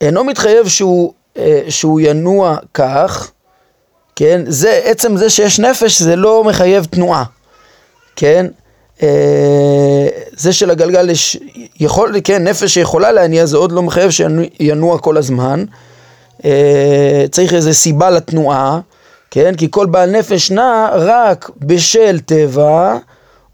אינו 0.00 0.24
מתחייב 0.24 0.68
שהוא, 0.68 1.12
אה, 1.38 1.60
שהוא 1.68 2.00
ינוע 2.02 2.56
כך, 2.74 3.30
כן? 4.16 4.40
זה, 4.46 4.80
עצם 4.84 5.16
זה 5.16 5.30
שיש 5.30 5.58
נפש 5.58 6.02
זה 6.02 6.16
לא 6.16 6.44
מחייב 6.44 6.84
תנועה, 6.84 7.24
כן? 8.16 8.46
אה, 9.02 10.08
זה 10.36 10.52
שלגלגל 10.52 11.10
יש, 11.10 11.36
יכול, 11.80 12.14
כן, 12.24 12.48
נפש 12.48 12.74
שיכולה 12.74 13.12
להניע 13.12 13.46
זה 13.46 13.56
עוד 13.56 13.72
לא 13.72 13.82
מחייב 13.82 14.10
שינוע 14.10 14.98
כל 14.98 15.16
הזמן. 15.16 15.64
צריך 17.30 17.54
איזו 17.54 17.74
סיבה 17.74 18.10
לתנועה. 18.10 18.80
כן? 19.36 19.54
כי 19.54 19.66
כל 19.70 19.86
בעל 19.86 20.10
נפש 20.10 20.50
נע 20.50 20.88
רק 20.92 21.50
בשל 21.58 22.20
טבע 22.20 22.96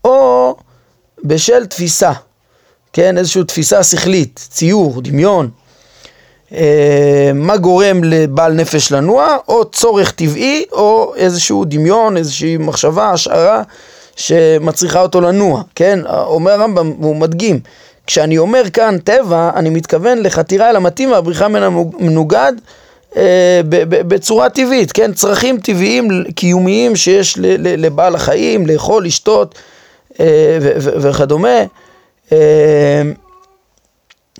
או 0.04 0.56
בשל 1.24 1.66
תפיסה, 1.66 2.12
כן? 2.92 3.18
איזושהי 3.18 3.44
תפיסה 3.44 3.82
שכלית, 3.82 4.48
ציור, 4.50 5.02
דמיון. 5.02 5.50
אה, 6.52 7.30
מה 7.34 7.56
גורם 7.56 8.04
לבעל 8.04 8.52
נפש 8.52 8.92
לנוע? 8.92 9.36
או 9.48 9.64
צורך 9.64 10.10
טבעי 10.10 10.64
או 10.72 11.12
איזשהו 11.16 11.64
דמיון, 11.64 12.16
איזושהי 12.16 12.56
מחשבה, 12.56 13.10
השערה 13.10 13.62
שמצריכה 14.16 15.00
אותו 15.00 15.20
לנוע, 15.20 15.62
כן? 15.74 15.98
אומר 16.06 16.50
הרמב"ם, 16.50 16.88
הוא 16.88 17.16
מדגים, 17.16 17.60
כשאני 18.06 18.38
אומר 18.38 18.70
כאן 18.70 18.98
טבע, 18.98 19.50
אני 19.56 19.70
מתכוון 19.70 20.22
לחתירה 20.22 20.70
אל 20.70 20.76
המתאים 20.76 21.12
והבריחה 21.12 21.48
מן 21.48 21.62
המנוגד 21.62 22.52
בצורה 23.88 24.50
טבעית, 24.50 24.92
כן? 24.92 25.12
צרכים 25.12 25.58
טבעיים, 25.58 26.08
קיומיים 26.34 26.96
שיש 26.96 27.38
לבעל 27.58 28.14
החיים, 28.14 28.66
לאכול, 28.66 29.04
לשתות 29.04 29.54
אה, 30.20 30.58
וכדומה. 30.78 31.58
אה, 32.32 33.02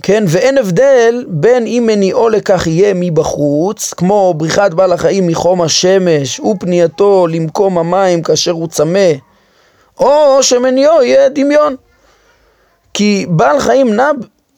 כן, 0.03 0.25
ואין 0.29 0.59
הבדל 0.59 1.25
בין 1.29 1.67
אם 1.67 1.85
מניעו 1.87 2.29
לכך 2.29 2.67
יהיה 2.67 2.95
מבחוץ, 2.95 3.95
כמו 3.97 4.35
בריחת 4.37 4.75
בעל 4.75 4.93
החיים 4.93 5.27
מחום 5.27 5.63
השמש 5.63 6.41
ופנייתו 6.41 7.27
למקום 7.27 7.79
המים 7.79 8.23
כאשר 8.23 8.51
הוא 8.51 8.69
צמא, 8.69 9.11
או 10.01 10.43
שמניעו 10.43 11.03
יהיה 11.03 11.29
דמיון. 11.29 11.77
כי 12.95 13.27
בעל 13.29 13.61
חיים 13.61 13.95
נע 13.95 14.11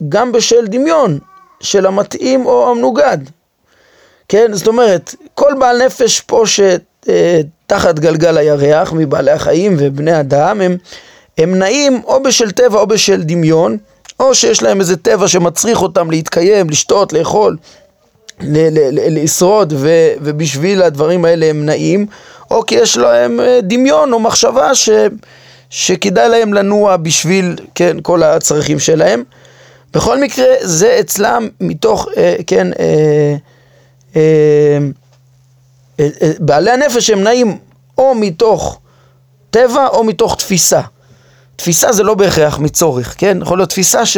גם 0.08 0.32
בשל 0.32 0.66
דמיון, 0.66 1.18
של 1.60 1.86
המתאים 1.86 2.46
או 2.46 2.70
המנוגד. 2.70 3.18
כן, 4.28 4.52
זאת 4.52 4.66
אומרת, 4.66 5.14
כל 5.34 5.52
בעל 5.58 5.86
נפש 5.86 6.20
פה 6.20 6.44
שתחת 6.46 7.98
גלגל 7.98 8.38
הירח 8.38 8.92
מבעלי 8.92 9.30
החיים 9.30 9.76
ובני 9.78 10.20
אדם, 10.20 10.60
הם, 10.60 10.76
הם 11.38 11.58
נעים 11.58 12.02
או 12.04 12.22
בשל 12.22 12.50
טבע 12.50 12.80
או 12.80 12.86
בשל 12.86 13.22
דמיון, 13.22 13.76
או 14.20 14.34
שיש 14.34 14.62
להם 14.62 14.80
איזה 14.80 14.96
טבע 14.96 15.28
שמצריך 15.28 15.82
אותם 15.82 16.10
להתקיים, 16.10 16.70
לשתות, 16.70 17.12
לאכול, 17.12 17.56
לשרוד, 19.10 19.72
ו, 19.76 19.88
ובשביל 20.20 20.82
הדברים 20.82 21.24
האלה 21.24 21.46
הם 21.46 21.66
נעים, 21.66 22.06
או 22.50 22.66
כי 22.66 22.74
יש 22.74 22.96
להם 22.96 23.40
אה, 23.40 23.60
דמיון 23.62 24.12
או 24.12 24.20
מחשבה 24.20 24.74
ש, 24.74 24.90
שכדאי 25.70 26.28
להם 26.28 26.54
לנוע 26.54 26.96
בשביל, 26.96 27.56
כן, 27.74 27.96
כל 28.02 28.22
הצרכים 28.22 28.78
שלהם. 28.78 29.22
בכל 29.94 30.20
מקרה, 30.20 30.46
זה 30.60 30.96
אצלם 31.00 31.48
מתוך, 31.60 32.08
אה, 32.16 32.36
כן, 32.46 32.66
אה, 32.72 32.78
אה, 32.78 32.84
אה, 32.84 33.32
אה, 33.32 33.36
בעלי 36.38 36.70
הנפש 36.70 37.10
הם 37.10 37.22
נעים 37.22 37.58
או 37.98 38.14
מתוך 38.14 38.80
טבע 39.50 39.86
או 39.86 40.04
מתוך 40.04 40.36
תפיסה. 40.36 40.80
תפיסה 41.56 41.92
זה 41.92 42.02
לא 42.02 42.14
בהכרח 42.14 42.58
מצורך, 42.58 43.14
כן? 43.18 43.38
יכול 43.42 43.58
להיות 43.58 43.70
תפיסה 43.70 44.06
ש... 44.06 44.16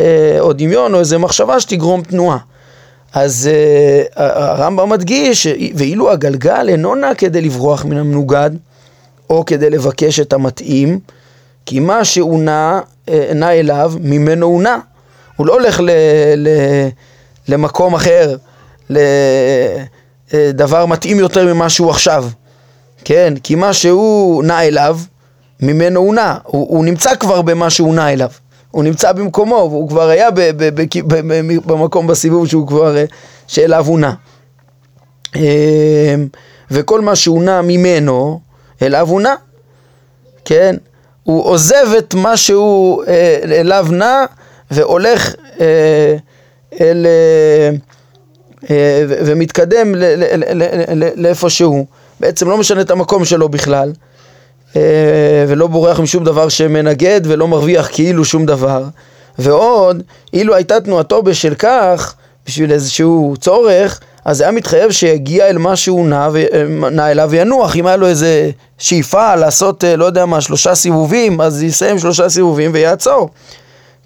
אה, 0.00 0.36
או 0.40 0.52
דמיון 0.52 0.94
או 0.94 1.00
איזה 1.00 1.18
מחשבה 1.18 1.60
שתגרום 1.60 2.02
תנועה. 2.02 2.38
אז 3.12 3.50
הרמב"ם 4.16 4.88
מדגיש, 4.88 5.46
ואילו 5.74 6.10
הגלגל 6.10 6.68
אינו 6.68 6.94
נע 6.94 7.14
כדי 7.14 7.40
לברוח 7.40 7.84
מן 7.84 7.96
המנוגד, 7.96 8.50
או 9.30 9.44
כדי 9.44 9.70
לבקש 9.70 10.20
את 10.20 10.32
המתאים, 10.32 10.98
כי 11.66 11.80
מה 11.80 12.04
שהוא 12.04 12.40
נע, 12.42 12.80
נע 13.34 13.52
אליו, 13.52 13.92
ממנו 14.00 14.46
הוא 14.46 14.62
נע. 14.62 14.76
הוא 15.36 15.46
לא 15.46 15.52
הולך 15.52 15.80
ל, 15.80 15.90
ל, 16.36 16.48
למקום 17.48 17.94
אחר, 17.94 18.36
לדבר 20.32 20.86
מתאים 20.86 21.18
יותר 21.18 21.54
ממה 21.54 21.68
שהוא 21.68 21.90
עכשיו, 21.90 22.24
כן? 23.04 23.34
כי 23.42 23.54
מה 23.54 23.72
שהוא 23.72 24.44
נע 24.44 24.62
אליו, 24.62 24.98
ממנו 25.60 26.00
הוא 26.00 26.14
נע, 26.14 26.36
הוא, 26.44 26.66
הוא 26.76 26.84
נמצא 26.84 27.14
כבר 27.14 27.42
במה 27.42 27.70
שהוא 27.70 27.94
נע 27.94 28.12
אליו, 28.12 28.30
הוא 28.70 28.84
נמצא 28.84 29.12
במקומו, 29.12 29.56
הוא 29.56 29.88
כבר 29.88 30.08
היה 30.08 30.30
ב, 30.30 30.40
ב, 30.40 30.54
ב, 30.56 30.82
ב, 31.06 31.14
ב, 31.32 31.56
במקום 31.66 32.06
בסיבוב 32.06 32.46
שהוא 32.46 32.68
כבר, 32.68 32.96
שאליו 33.46 33.86
הוא 33.86 33.98
נע. 33.98 34.12
אמ, 35.36 35.40
וכל 36.70 37.00
מה 37.00 37.16
שהוא 37.16 37.42
נע 37.42 37.62
ממנו, 37.62 38.40
אליו 38.82 39.08
הוא 39.08 39.20
נע, 39.20 39.34
כן? 40.44 40.76
הוא 41.22 41.44
עוזב 41.44 41.86
את 41.98 42.14
מה 42.14 42.36
שהוא 42.36 43.04
אה, 43.04 43.38
אליו 43.44 43.86
נע 43.90 44.24
והולך 44.70 45.34
אה, 45.60 46.16
אל... 46.80 47.06
אה, 48.70 49.04
ומתקדם 49.08 49.94
לאיפה 51.16 51.50
שהוא. 51.50 51.86
בעצם 52.20 52.48
לא 52.48 52.58
משנה 52.58 52.80
את 52.80 52.90
המקום 52.90 53.24
שלו 53.24 53.48
בכלל. 53.48 53.92
אה, 54.76 55.44
ולא 55.48 55.66
בורח 55.66 56.00
משום 56.00 56.24
דבר 56.24 56.48
שמנגד 56.48 57.20
ולא 57.24 57.48
מרוויח 57.48 57.88
כאילו 57.92 58.24
שום 58.24 58.46
דבר. 58.46 58.84
ועוד, 59.38 60.02
אילו 60.32 60.54
הייתה 60.54 60.80
תנועתו 60.80 61.22
בשל 61.22 61.54
כך, 61.54 62.14
בשביל 62.46 62.72
איזשהו 62.72 63.34
צורך, 63.40 64.00
אז 64.24 64.40
היה 64.40 64.50
מתחייב 64.50 64.90
שיגיע 64.90 65.48
אל 65.48 65.58
מה 65.58 65.76
שהוא 65.76 66.06
נע, 66.06 66.28
נע 66.92 67.10
אליו 67.10 67.28
וינוח. 67.30 67.76
אם 67.76 67.86
היה 67.86 67.96
לו 67.96 68.06
איזה 68.06 68.50
שאיפה 68.78 69.34
לעשות, 69.34 69.84
אה, 69.84 69.96
לא 69.96 70.04
יודע 70.04 70.26
מה, 70.26 70.40
שלושה 70.40 70.74
סיבובים, 70.74 71.40
אז 71.40 71.62
יסיים 71.62 71.98
שלושה 71.98 72.28
סיבובים 72.28 72.70
ויעצור. 72.74 73.30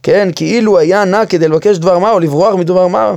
כן, 0.03 0.29
כאילו 0.37 0.79
היה 0.79 1.05
נע 1.05 1.27
כדי 1.27 1.49
לבקש 1.49 1.77
דבר 1.77 1.99
מה 1.99 2.11
או 2.11 2.21
לברוח 2.21 2.55
מדבר 2.55 2.87
מה, 2.87 3.15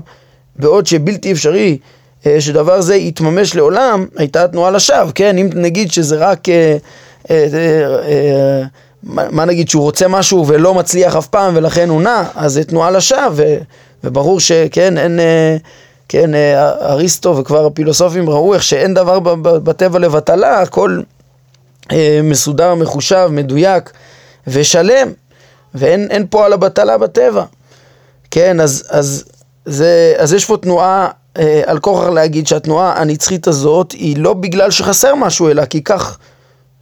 בעוד 0.59 0.85
שבלתי 0.85 1.31
אפשרי 1.31 1.77
אה, 2.25 2.41
שדבר 2.41 2.81
זה 2.81 2.95
יתממש 2.95 3.55
לעולם, 3.55 4.05
הייתה 4.17 4.47
תנועה 4.47 4.71
לשווא, 4.71 5.11
כן, 5.15 5.37
אם 5.37 5.49
נגיד 5.55 5.91
שזה 5.91 6.17
רק... 6.17 6.49
אה, 6.49 6.77
אה, 7.29 8.63
מה 9.03 9.45
נגיד 9.45 9.69
שהוא 9.69 9.83
רוצה 9.83 10.07
משהו 10.07 10.47
ולא 10.47 10.73
מצליח 10.73 11.15
אף 11.15 11.27
פעם 11.27 11.55
ולכן 11.55 11.89
הוא 11.89 12.01
נע, 12.01 12.23
אז 12.35 12.53
זה 12.53 12.63
תנועה 12.63 12.91
לשווא, 12.91 13.45
וברור 14.03 14.39
שכן, 14.39 14.97
אין, 14.97 15.19
כן, 16.09 16.31
אריסטו 16.81 17.37
וכבר 17.37 17.65
הפילוסופים 17.65 18.29
ראו 18.29 18.53
איך 18.53 18.63
שאין 18.63 18.93
דבר 18.93 19.19
בטבע 19.43 19.99
לבטלה, 19.99 20.61
הכל 20.61 21.01
מסודר, 22.23 22.75
מחושב, 22.75 23.27
מדויק 23.31 23.91
ושלם, 24.47 25.07
ואין 25.75 26.25
פה 26.29 26.45
על 26.45 26.53
הבטלה 26.53 26.97
בטבע. 26.97 27.43
כן, 28.31 28.59
אז, 28.59 28.83
אז, 28.89 29.23
זה, 29.69 30.13
אז 30.17 30.33
יש 30.33 30.45
פה 30.45 30.57
תנועה, 30.57 31.09
על 31.65 31.79
כוח 31.79 32.03
להגיד 32.03 32.47
שהתנועה 32.47 33.01
הנצחית 33.01 33.47
הזאת 33.47 33.91
היא 33.91 34.17
לא 34.17 34.33
בגלל 34.33 34.71
שחסר 34.71 35.15
משהו, 35.15 35.49
אלא 35.49 35.65
כי 35.65 35.83
כך 35.83 36.17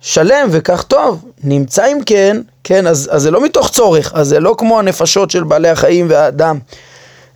שלם 0.01 0.47
וכך 0.51 0.83
טוב. 0.83 1.25
נמצא 1.43 1.91
אם 1.91 1.97
כן, 2.05 2.41
כן, 2.63 2.87
אז, 2.87 3.09
אז 3.11 3.21
זה 3.21 3.31
לא 3.31 3.43
מתוך 3.43 3.69
צורך, 3.69 4.11
אז 4.15 4.27
זה 4.27 4.39
לא 4.39 4.55
כמו 4.57 4.79
הנפשות 4.79 5.31
של 5.31 5.43
בעלי 5.43 5.69
החיים 5.69 6.05
והאדם, 6.09 6.59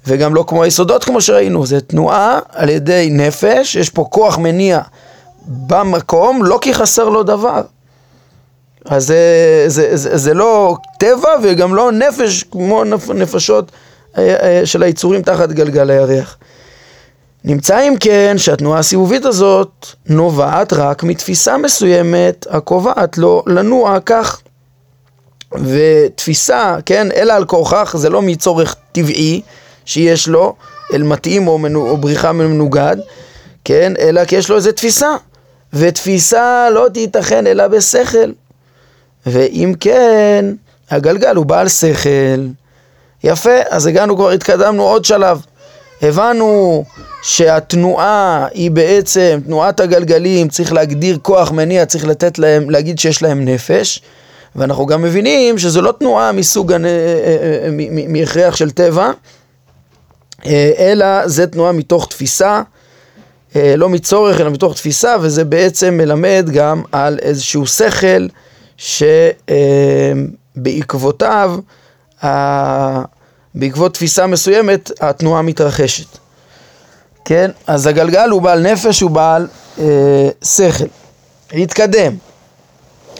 וגם 0.08 0.36
לא 0.36 0.44
כמו 0.48 0.64
היסודות 0.64 1.04
כמו 1.04 1.22
שראינו, 1.22 1.66
זה 1.66 1.82
תנועה 1.82 2.40
על 2.50 2.70
ידי 2.70 3.10
נפש, 3.12 3.76
יש 3.76 3.90
פה 3.90 4.06
כוח 4.10 4.38
מניע 4.38 4.80
במקום, 5.48 6.46
לא 6.46 6.60
כי 6.62 6.74
חסר 6.74 7.10
לו 7.10 7.24
דבר. 7.24 7.62
אז 8.86 9.08
זה, 9.08 9.64
זה, 9.68 9.96
זה, 9.96 10.18
זה 10.18 10.34
לא 10.34 10.76
טבע 11.00 11.30
וגם 11.44 11.76
לא 11.76 11.92
נפש 11.92 12.44
כמו 12.44 12.84
נפשות 13.16 13.72
אה, 13.72 13.78
אה, 13.78 13.91
של 14.65 14.84
היצורים 14.84 15.21
תחת 15.21 15.50
גלגל 15.50 15.89
הירח. 15.89 16.38
נמצא 17.43 17.88
אם 17.88 17.93
כן 18.00 18.36
שהתנועה 18.38 18.80
הסיבובית 18.80 19.26
הזאת 19.26 19.86
נובעת 20.10 20.74
רק 20.74 21.04
מתפיסה 21.04 21.58
מסוימת 21.58 22.47
הקובעת 22.50 23.17
לו 23.17 23.43
לנוע 23.47 24.00
כך. 24.06 24.41
ותפיסה, 25.54 26.76
כן, 26.86 27.08
אלא 27.15 27.34
על 27.34 27.45
כורכך, 27.45 27.95
זה 27.97 28.10
לא 28.10 28.21
מצורך 28.21 28.76
טבעי 28.91 29.41
שיש 29.86 30.28
לו, 30.28 30.56
אל 30.93 31.04
מתאים 31.04 31.47
או, 31.47 31.58
מנו, 31.58 31.89
או 31.89 31.97
בריחה 31.97 32.32
מנוגד, 32.32 32.97
כן, 33.63 33.93
אלא 34.00 34.26
כי 34.26 34.36
יש 34.36 34.50
לו 34.50 34.56
איזה 34.56 34.71
תפיסה. 34.71 35.15
ותפיסה 35.74 36.69
לא 36.74 36.88
תיתכן 36.93 37.47
אלא 37.47 37.67
בשכל. 37.67 38.32
ואם 39.26 39.74
כן, 39.80 40.45
הגלגל 40.89 41.36
הוא 41.36 41.45
בעל 41.45 41.67
שכל. 41.67 42.41
יפה, 43.24 43.58
אז 43.70 43.88
הגענו 43.88 44.16
כבר, 44.16 44.30
התקדמנו 44.30 44.84
עוד 44.84 45.06
שלב. 45.06 45.42
הבנו 46.02 46.84
שהתנועה 47.22 48.48
היא 48.54 48.72
בעצם, 48.72 49.40
תנועת 49.46 49.80
הגלגלים, 49.80 50.50
צריך 50.50 50.74
להגדיר 50.74 51.18
כוח 51.22 51.52
מניע, 51.52 51.86
צריך 51.86 52.06
לתת 52.06 52.40
להם, 52.40 52.70
להגיד 52.70 53.00
שיש 53.00 53.22
להם 53.22 53.46
נפש, 53.46 54.02
ואנחנו 54.56 54.86
גם 54.86 55.02
מבינים 55.02 55.58
שזו 55.58 55.82
לא 55.82 55.92
תנועה 56.00 56.32
מסוג, 56.32 56.72
אה, 56.72 56.78
אה, 56.78 56.86
אה, 56.86 57.70
מהכרח 58.08 58.56
של 58.56 58.72
טבע, 58.72 59.12
אלא 60.78 61.28
זה 61.28 61.48
תנועה 61.48 61.72
מתוך 61.72 62.08
תפיסה, 62.10 62.62
לא 63.56 63.90
מצורך 63.90 64.42
אלא 64.42 64.50
מתוך 64.50 64.76
תפיסה, 64.76 65.16
וזה 65.22 65.46
בעצם 65.46 65.98
מלמד 65.98 66.50
גם 66.54 66.82
על 66.92 67.20
איזשהו 67.22 67.66
שכל 67.68 68.28
שבעקבותיו, 70.58 71.56
בעקבות 73.56 73.94
תפיסה 73.94 74.28
מסוימת, 74.28 74.92
התנועה 75.02 75.42
מתרחשת. 75.42 76.18
כן? 77.26 77.52
אז 77.68 77.88
הגלגל 77.88 78.30
הוא 78.30 78.42
בעל 78.42 78.72
נפש, 78.72 79.02
הוא 79.02 79.12
בעל 79.12 79.48
אה, 79.80 80.30
שכל. 80.44 80.86
להתקדם. 81.54 82.16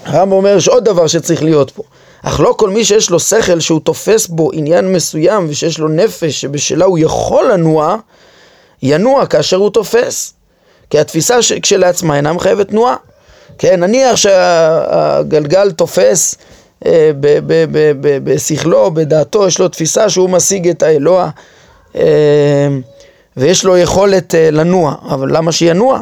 הרמב"ם 0.06 0.32
אומר 0.32 0.60
שעוד 0.60 0.86
דבר 0.86 1.08
שצריך 1.08 1.44
להיות 1.44 1.72
פה. 1.72 1.84
אך 2.24 2.40
לא 2.40 2.56
כל 2.58 2.70
מי 2.70 2.86
שיש 2.86 3.10
לו 3.10 3.20
שכל 3.20 3.60
שהוא 3.60 3.80
תופס 3.80 4.28
בו 4.28 4.50
עניין 4.54 4.94
מסוים 4.94 5.48
ושיש 5.50 5.80
לו 5.80 5.88
נפש 5.88 6.42
שבשלה 6.42 6.86
הוא 6.86 7.00
יכול 7.00 7.52
לנוע, 7.52 7.96
ינוע 8.84 9.26
כאשר 9.26 9.58
הוא 9.58 9.70
תופס. 9.70 10.34
כי 10.90 11.00
התפיסה 11.00 11.38
כשלעצמה 11.62 12.16
אינה 12.16 12.34
מחייבת 12.34 12.68
תנועה. 12.68 12.96
כן, 13.58 13.80
נניח 13.80 14.16
שהגלגל 14.16 15.72
תופס 15.72 16.36
בשכלו, 18.24 18.92
בדעתו, 18.92 19.48
יש 19.48 19.60
לו 19.60 19.68
תפיסה 19.68 20.10
שהוא 20.10 20.30
משיג 20.30 20.68
את 20.68 20.84
האלוה. 20.84 21.30
אה, 21.96 22.68
ויש 23.38 23.64
לו 23.64 23.78
יכולת 23.78 24.36
אה, 24.36 24.52
לנוע, 24.52 24.96
אבל 25.10 25.38
למה 25.38 25.52
שינוע? 25.52 26.02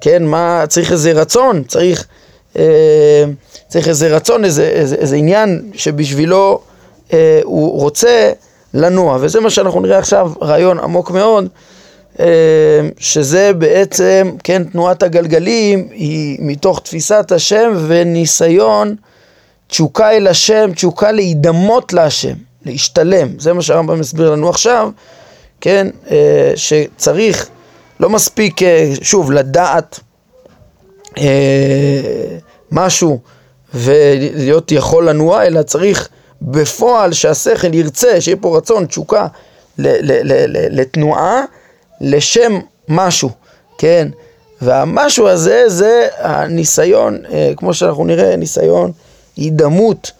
כן, 0.00 0.24
מה, 0.24 0.64
צריך 0.68 0.92
איזה 0.92 1.12
רצון, 1.12 1.62
צריך, 1.64 2.06
אה, 2.58 3.24
צריך 3.68 3.88
איזה 3.88 4.16
רצון, 4.16 4.44
איזה, 4.44 4.68
איזה, 4.68 4.96
איזה 4.96 5.16
עניין 5.16 5.70
שבשבילו 5.74 6.60
אה, 7.12 7.40
הוא 7.44 7.80
רוצה 7.80 8.32
לנוע, 8.74 9.18
וזה 9.20 9.40
מה 9.40 9.50
שאנחנו 9.50 9.80
נראה 9.80 9.98
עכשיו, 9.98 10.32
רעיון 10.42 10.78
עמוק 10.78 11.10
מאוד, 11.10 11.48
אה, 12.20 12.26
שזה 12.98 13.52
בעצם, 13.52 14.30
כן, 14.44 14.64
תנועת 14.64 15.02
הגלגלים 15.02 15.88
היא 15.90 16.38
מתוך 16.40 16.80
תפיסת 16.80 17.32
השם 17.32 17.72
וניסיון 17.86 18.94
תשוקה 19.72 20.10
אל 20.10 20.26
השם, 20.26 20.70
תשוקה 20.74 21.12
להידמות 21.12 21.92
להשם, 21.92 22.34
להשתלם, 22.64 23.28
זה 23.38 23.52
מה 23.52 23.62
שהרמב"ם 23.62 24.00
מסביר 24.00 24.30
לנו 24.30 24.48
עכשיו, 24.48 24.90
כן, 25.60 25.86
אה, 26.10 26.52
שצריך, 26.56 27.48
לא 28.00 28.10
מספיק, 28.10 28.62
אה, 28.62 28.92
שוב, 29.02 29.32
לדעת 29.32 30.00
משהו 32.70 33.18
ולהיות 33.74 34.72
יכול 34.72 35.08
לנוע, 35.08 35.42
אלא 35.46 35.62
צריך 35.62 36.08
בפועל 36.42 37.12
שהשכל 37.12 37.74
ירצה, 37.74 38.20
שיהיה 38.20 38.36
פה 38.40 38.56
רצון, 38.56 38.86
תשוקה 38.86 39.26
לתנועה, 39.78 41.44
לשם 42.00 42.58
משהו, 42.88 43.30
כן? 43.78 44.08
והמשהו 44.62 45.28
הזה 45.28 45.64
זה 45.66 46.08
הניסיון, 46.18 47.18
אה, 47.32 47.52
כמו 47.56 47.74
שאנחנו 47.74 48.04
נראה, 48.04 48.36
ניסיון 48.36 48.92
הידמות 49.36 50.10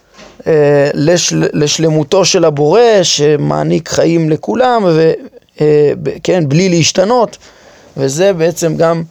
אה, 0.47 0.89
לשל, 0.93 1.47
לשלמותו 1.53 2.25
של 2.25 2.45
הבורא 2.45 2.81
שמעניק 3.03 3.89
חיים 3.89 4.29
לכולם, 4.29 4.85
וכן, 4.85 6.43
אה, 6.43 6.47
בלי 6.47 6.69
להשתנות, 6.69 7.37
וזה 7.97 8.33
בעצם 8.33 8.75
גם 8.77 9.03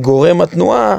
גורם 0.00 0.40
התנועה 0.40 0.98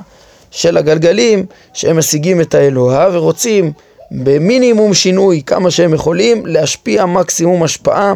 של 0.51 0.77
הגלגלים 0.77 1.45
שהם 1.73 1.97
משיגים 1.97 2.41
את 2.41 2.55
האלוה 2.55 3.09
ורוצים 3.13 3.71
במינימום 4.11 4.93
שינוי, 4.93 5.41
כמה 5.45 5.71
שהם 5.71 5.93
יכולים, 5.93 6.45
להשפיע 6.45 7.05
מקסימום 7.05 7.63
השפעה, 7.63 8.13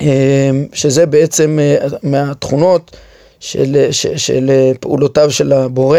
אה, 0.00 0.50
שזה 0.72 1.06
בעצם 1.06 1.58
אה, 1.58 1.86
מהתכונות 2.02 2.96
של, 3.40 3.88
של, 3.90 4.16
של 4.16 4.50
פעולותיו 4.80 5.30
של 5.30 5.52
הבורא, 5.52 5.98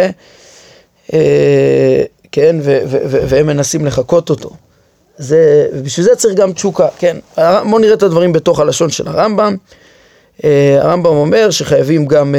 אה, 1.13 2.03
כן, 2.33 2.55
והם 3.09 3.47
מנסים 3.47 3.85
לחקות 3.85 4.29
אותו. 4.29 4.49
זה, 5.17 5.67
ובשביל 5.73 6.05
זה 6.05 6.15
צריך 6.15 6.35
גם 6.35 6.53
תשוקה, 6.53 6.87
כן. 6.97 7.17
בואו 7.35 7.79
נראה 7.79 7.93
את 7.93 8.03
הדברים 8.03 8.33
בתוך 8.33 8.59
הלשון 8.59 8.89
של 8.89 9.07
הרמב"ם. 9.07 9.55
הרמב"ם 10.43 11.15
אומר 11.15 11.49
שחייבים 11.49 12.05
גם, 12.05 12.35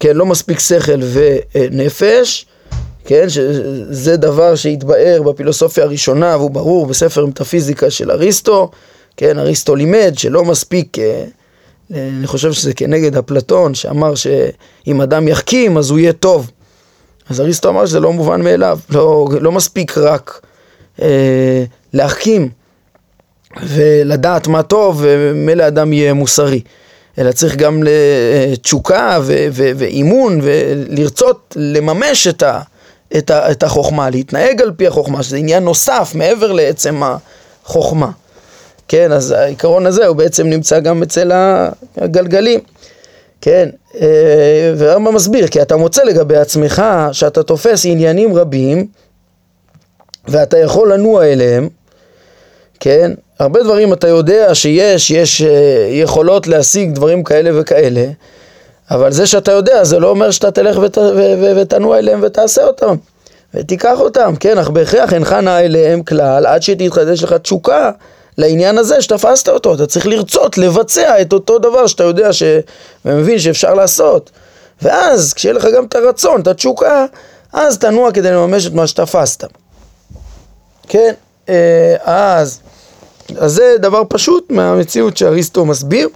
כן, 0.00 0.16
לא 0.16 0.26
מספיק 0.26 0.58
שכל 0.58 1.00
ונפש, 1.12 2.46
כן, 3.04 3.26
שזה 3.28 4.16
דבר 4.16 4.54
שהתבאר 4.54 5.22
בפילוסופיה 5.22 5.84
הראשונה 5.84 6.36
והוא 6.36 6.50
ברור 6.50 6.86
בספר 6.86 7.26
מטאפיזיקה 7.26 7.90
של 7.90 8.10
אריסטו, 8.10 8.70
כן, 9.16 9.38
אריסטו 9.38 9.74
לימד 9.74 10.14
שלא 10.16 10.44
מספיק, 10.44 10.98
אה, 10.98 11.24
אני 11.92 12.26
חושב 12.26 12.52
שזה 12.52 12.74
כנגד 12.74 13.16
אפלטון 13.16 13.74
שאמר 13.74 14.14
שאם 14.14 15.00
אדם 15.00 15.28
יחכים 15.28 15.78
אז 15.78 15.90
הוא 15.90 15.98
יהיה 15.98 16.12
טוב. 16.12 16.50
אז 17.30 17.40
אריסטו 17.40 17.68
אמר 17.68 17.86
שזה 17.86 18.00
לא 18.00 18.12
מובן 18.12 18.42
מאליו, 18.42 18.78
לא, 18.90 19.28
לא 19.40 19.52
מספיק 19.52 19.98
רק 19.98 20.40
אה, 21.02 21.64
להחכים 21.92 22.48
ולדעת 23.62 24.46
מה 24.46 24.62
טוב 24.62 25.00
ומילא 25.02 25.66
אדם 25.66 25.92
יהיה 25.92 26.14
מוסרי. 26.14 26.60
אלא 27.18 27.32
צריך 27.32 27.56
גם 27.56 27.82
לתשוקה 27.82 29.18
ואימון 29.54 30.40
ולרצות 30.42 31.56
לממש 31.60 32.26
את, 32.26 32.42
ה, 32.42 32.60
את, 33.18 33.30
ה, 33.30 33.50
את 33.50 33.62
החוכמה, 33.62 34.10
להתנהג 34.10 34.62
על 34.62 34.72
פי 34.76 34.86
החוכמה, 34.86 35.22
שזה 35.22 35.36
עניין 35.36 35.64
נוסף 35.64 36.12
מעבר 36.14 36.52
לעצם 36.52 37.02
החוכמה. 37.02 38.10
כן, 38.88 39.12
אז 39.12 39.30
העיקרון 39.30 39.86
הזה 39.86 40.06
הוא 40.06 40.16
בעצם 40.16 40.46
נמצא 40.46 40.80
גם 40.80 41.02
אצל 41.02 41.32
הגלגלים. 41.96 42.60
כן, 43.40 43.68
אה, 43.68 43.83
והרמב"ם 44.76 45.14
מסביר, 45.14 45.46
כי 45.46 45.62
אתה 45.62 45.76
מוצא 45.76 46.02
לגבי 46.04 46.36
עצמך 46.36 46.82
שאתה 47.12 47.42
תופס 47.42 47.86
עניינים 47.86 48.36
רבים 48.36 48.86
ואתה 50.28 50.58
יכול 50.58 50.92
לנוע 50.92 51.24
אליהם, 51.24 51.68
כן, 52.80 53.12
הרבה 53.38 53.62
דברים 53.62 53.92
אתה 53.92 54.08
יודע 54.08 54.54
שיש, 54.54 55.10
יש 55.10 55.42
אה, 55.42 55.88
יכולות 55.90 56.46
להשיג 56.46 56.94
דברים 56.94 57.24
כאלה 57.24 57.60
וכאלה, 57.60 58.06
אבל 58.90 59.12
זה 59.12 59.26
שאתה 59.26 59.52
יודע, 59.52 59.84
זה 59.84 59.98
לא 59.98 60.08
אומר 60.08 60.30
שאתה 60.30 60.50
תלך 60.50 60.78
ות, 60.82 60.98
ו, 60.98 61.34
ו, 61.40 61.52
ותנוע 61.56 61.98
אליהם 61.98 62.20
ותעשה 62.22 62.64
אותם, 62.64 62.94
ותיקח 63.54 64.00
אותם, 64.00 64.34
כן, 64.40 64.58
אך 64.58 64.70
בהכרח 64.70 65.12
אינך 65.12 65.32
נע 65.32 65.60
אליהם 65.60 66.02
כלל, 66.02 66.46
עד 66.46 66.62
שתתחדש 66.62 67.22
לך 67.22 67.32
תשוקה 67.32 67.90
לעניין 68.38 68.78
הזה 68.78 69.02
שתפסת 69.02 69.48
אותו, 69.48 69.74
אתה 69.74 69.86
צריך 69.86 70.06
לרצות 70.06 70.58
לבצע 70.58 71.20
את 71.20 71.32
אותו 71.32 71.58
דבר 71.58 71.86
שאתה 71.86 72.04
יודע 72.04 72.32
ש... 72.32 72.42
ומבין 73.04 73.38
שאפשר 73.38 73.74
לעשות. 73.74 74.30
ואז, 74.82 75.32
כשיהיה 75.32 75.54
לך 75.54 75.66
גם 75.76 75.84
את 75.84 75.94
הרצון, 75.94 76.40
את 76.40 76.46
התשוקה, 76.46 77.06
אז 77.52 77.78
תנוע 77.78 78.12
כדי 78.12 78.30
לממש 78.30 78.66
את 78.66 78.72
מה 78.72 78.86
שתפסת. 78.86 79.44
כן, 80.88 81.14
אה, 81.48 81.94
אז, 82.04 82.60
אז 83.38 83.52
זה 83.52 83.76
דבר 83.78 84.02
פשוט 84.08 84.50
מהמציאות 84.50 85.16
שאריסטו 85.16 85.64
מסביר. 85.64 86.08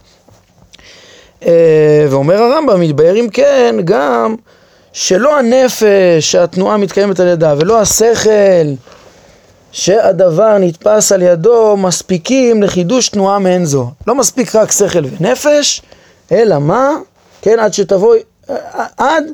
אה, 1.47 2.07
ואומר 2.11 2.43
הרמב"ם, 2.43 2.81
מתבהר 2.81 3.21
אם 3.21 3.29
כן 3.33 3.77
גם 3.85 4.37
שלא 4.93 5.39
הנפש 5.39 5.85
שהתנועה 6.21 6.77
מתקיימת 6.77 7.21
על 7.21 7.29
ידה 7.29 7.55
ולא 7.59 7.81
השכל 7.81 8.67
שהדבר 9.73 10.59
נתפס 10.59 11.13
על 11.13 11.23
ידו 11.23 11.77
מספיקים 11.77 12.63
לחידוש 12.63 13.09
תנועה 13.09 13.39
מעין 13.39 13.65
זו. 13.65 13.91
לא 14.07 14.15
מספיק 14.15 14.55
רק 14.55 14.73
שכל 14.73 15.05
ונפש, 15.21 15.83
אלא 16.33 16.59
מה? 16.59 16.91
כן, 17.43 17.59
עד 17.59 17.75
שתבוא, 17.75 18.17
עד 18.97 19.25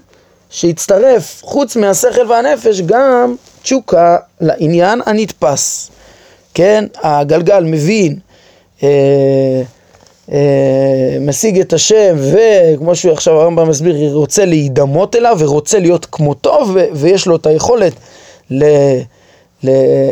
שיצטרף 0.50 1.40
חוץ 1.44 1.76
מהשכל 1.76 2.30
והנפש 2.30 2.80
גם 2.80 3.34
תשוקה 3.62 4.16
לעניין 4.40 5.00
הנתפס. 5.06 5.90
כן, 6.54 6.84
הגלגל 7.02 7.64
מבין 7.64 8.18
אה, 8.82 9.62
אה, 10.32 11.16
משיג 11.20 11.60
את 11.60 11.72
השם, 11.72 12.16
וכמו 12.18 12.96
שהוא 12.96 13.12
עכשיו 13.12 13.40
הרמב"ם 13.40 13.68
מסביר, 13.68 14.12
רוצה 14.12 14.44
להידמות 14.44 15.16
אליו 15.16 15.36
ורוצה 15.38 15.78
להיות 15.78 16.06
כמותו, 16.12 16.58
ויש 16.92 17.26
לו 17.26 17.36
את 17.36 17.46
היכולת, 17.46 17.92
ל, 18.50 18.64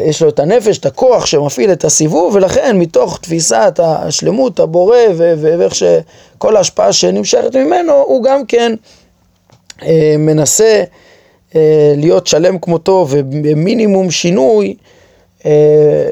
יש 0.06 0.22
לו 0.22 0.28
את 0.28 0.38
הנפש, 0.38 0.78
את 0.78 0.86
הכוח 0.86 1.26
שמפעיל 1.26 1.72
את 1.72 1.84
הסיבוב, 1.84 2.34
ולכן 2.34 2.78
מתוך 2.78 3.18
תפיסת 3.22 3.80
השלמות, 3.82 4.60
הבורא, 4.60 4.96
ואיך 5.16 5.74
שכל 5.74 6.56
ההשפעה 6.56 6.92
שנמשכת 6.92 7.56
ממנו, 7.56 7.92
הוא 7.92 8.24
גם 8.24 8.46
כן 8.46 8.74
אה, 9.82 10.14
מנסה 10.18 10.82
אה, 11.54 11.94
להיות 11.96 12.26
שלם 12.26 12.58
כמותו, 12.58 13.06
ובמינימום 13.10 14.10
שינוי, 14.10 14.74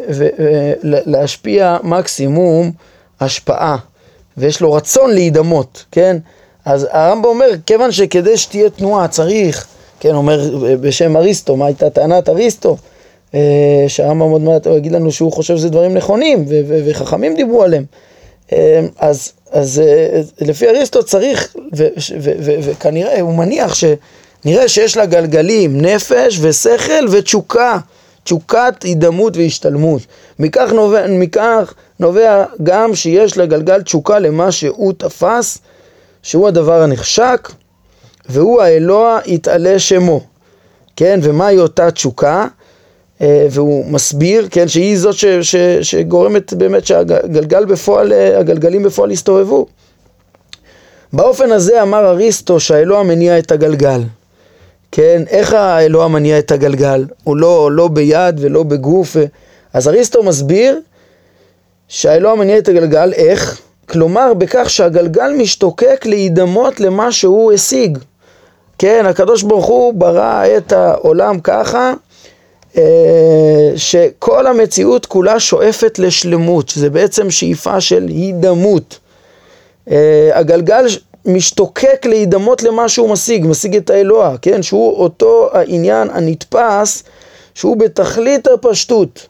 ולהשפיע 0.08 1.76
מקסימום 1.82 2.70
השפעה. 3.20 3.76
ויש 4.36 4.60
לו 4.60 4.72
רצון 4.72 5.10
להידמות, 5.10 5.84
כן? 5.92 6.16
אז 6.64 6.86
הרמב"ם 6.90 7.24
אומר, 7.24 7.48
כיוון 7.66 7.92
שכדי 7.92 8.36
שתהיה 8.36 8.70
תנועה 8.70 9.08
צריך, 9.08 9.66
כן, 10.00 10.14
אומר 10.14 10.40
בשם 10.80 11.16
אריסטו, 11.16 11.56
מה 11.56 11.66
הייתה 11.66 11.90
טענת 11.90 12.28
אריסטו? 12.28 12.76
אה, 13.34 13.84
שהרמב"ם 13.88 14.30
עוד 14.30 14.42
מעט 14.42 14.66
יגיד 14.66 14.92
לנו 14.92 15.12
שהוא 15.12 15.32
חושב 15.32 15.56
שזה 15.56 15.68
דברים 15.68 15.94
נכונים, 15.94 16.44
וחכמים 16.86 17.34
דיברו 17.34 17.62
עליהם. 17.62 17.84
אה, 18.52 18.80
אז, 18.98 19.32
אז 19.50 19.80
אה, 19.80 20.20
לפי 20.40 20.68
אריסטו 20.68 21.02
צריך, 21.02 21.56
וכנראה, 22.62 23.20
הוא 23.20 23.34
מניח 23.34 23.74
שנראה 23.74 24.68
שיש 24.68 24.96
לה 24.96 25.06
גלגלים, 25.06 25.80
נפש 25.80 26.38
ושכל 26.40 27.06
ותשוקה. 27.10 27.78
תשוקת 28.24 28.82
הידמות 28.82 29.36
והשתלמות. 29.36 30.02
מכך 30.38 30.72
נובע, 30.72 31.06
מכך 31.06 31.74
נובע 32.00 32.44
גם 32.62 32.94
שיש 32.94 33.38
לגלגל 33.38 33.82
תשוקה 33.82 34.18
למה 34.18 34.52
שהוא 34.52 34.92
תפס, 34.96 35.58
שהוא 36.22 36.48
הדבר 36.48 36.82
הנחשק, 36.82 37.48
והוא 38.28 38.62
האלוה 38.62 39.18
יתעלה 39.26 39.78
שמו. 39.78 40.20
כן, 40.96 41.20
ומהי 41.22 41.58
אותה 41.58 41.90
תשוקה? 41.90 42.46
אה, 43.22 43.46
והוא 43.50 43.84
מסביר, 43.86 44.48
כן, 44.50 44.68
שהיא 44.68 44.98
זאת 44.98 45.14
ש, 45.14 45.24
ש, 45.24 45.56
שגורמת 45.82 46.52
באמת 46.52 46.86
שהגלגל 46.86 47.64
בפועל, 47.64 48.12
אה, 48.12 48.38
הגלגלים 48.38 48.82
בפועל 48.82 49.10
יסתובבו. 49.10 49.66
באופן 51.12 51.52
הזה 51.52 51.82
אמר 51.82 52.06
אריסטו 52.10 52.60
שהאלוה 52.60 53.02
מניע 53.02 53.38
את 53.38 53.52
הגלגל. 53.52 54.00
כן, 54.92 55.22
איך 55.28 55.52
האלוה 55.52 56.08
מניע 56.08 56.38
את 56.38 56.52
הגלגל? 56.52 57.06
הוא 57.24 57.36
לא, 57.36 57.72
לא 57.72 57.88
ביד 57.88 58.36
ולא 58.40 58.62
בגוף. 58.62 59.16
אז 59.72 59.88
אריסטו 59.88 60.22
מסביר 60.22 60.80
שהאלוה 61.88 62.34
מניע 62.34 62.58
את 62.58 62.68
הגלגל, 62.68 63.12
איך? 63.12 63.60
כלומר, 63.88 64.34
בכך 64.34 64.70
שהגלגל 64.70 65.32
משתוקק 65.38 66.06
להידמות 66.06 66.80
למה 66.80 67.12
שהוא 67.12 67.52
השיג. 67.52 67.98
כן, 68.78 69.06
הקדוש 69.06 69.42
ברוך 69.42 69.66
הוא 69.66 69.94
ברא 69.94 70.44
את 70.56 70.72
העולם 70.72 71.40
ככה, 71.40 71.92
שכל 73.76 74.46
המציאות 74.46 75.06
כולה 75.06 75.40
שואפת 75.40 75.98
לשלמות, 75.98 76.68
שזה 76.68 76.90
בעצם 76.90 77.30
שאיפה 77.30 77.80
של 77.80 78.06
הידמות. 78.08 78.98
אה, 79.90 80.30
הגלגל 80.34 80.86
משתוקק 81.24 82.06
להידמות 82.06 82.62
למה 82.62 82.88
שהוא 82.88 83.10
משיג, 83.10 83.46
משיג 83.46 83.76
את 83.76 83.90
האלוה, 83.90 84.36
כן? 84.42 84.62
שהוא 84.62 84.96
אותו 84.96 85.48
העניין 85.52 86.10
הנתפס, 86.10 87.02
שהוא 87.54 87.76
בתכלית 87.76 88.46
הפשטות, 88.46 89.26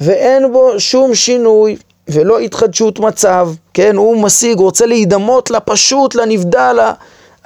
ואין 0.00 0.52
בו 0.52 0.80
שום 0.80 1.14
שינוי 1.14 1.76
ולא 2.08 2.38
התחדשות 2.38 2.98
מצב, 2.98 3.50
כן? 3.74 3.96
הוא 3.96 4.22
משיג, 4.22 4.58
רוצה 4.58 4.86
להידמות 4.86 5.50
לפשוט, 5.50 6.14
לנבדל, 6.14 6.78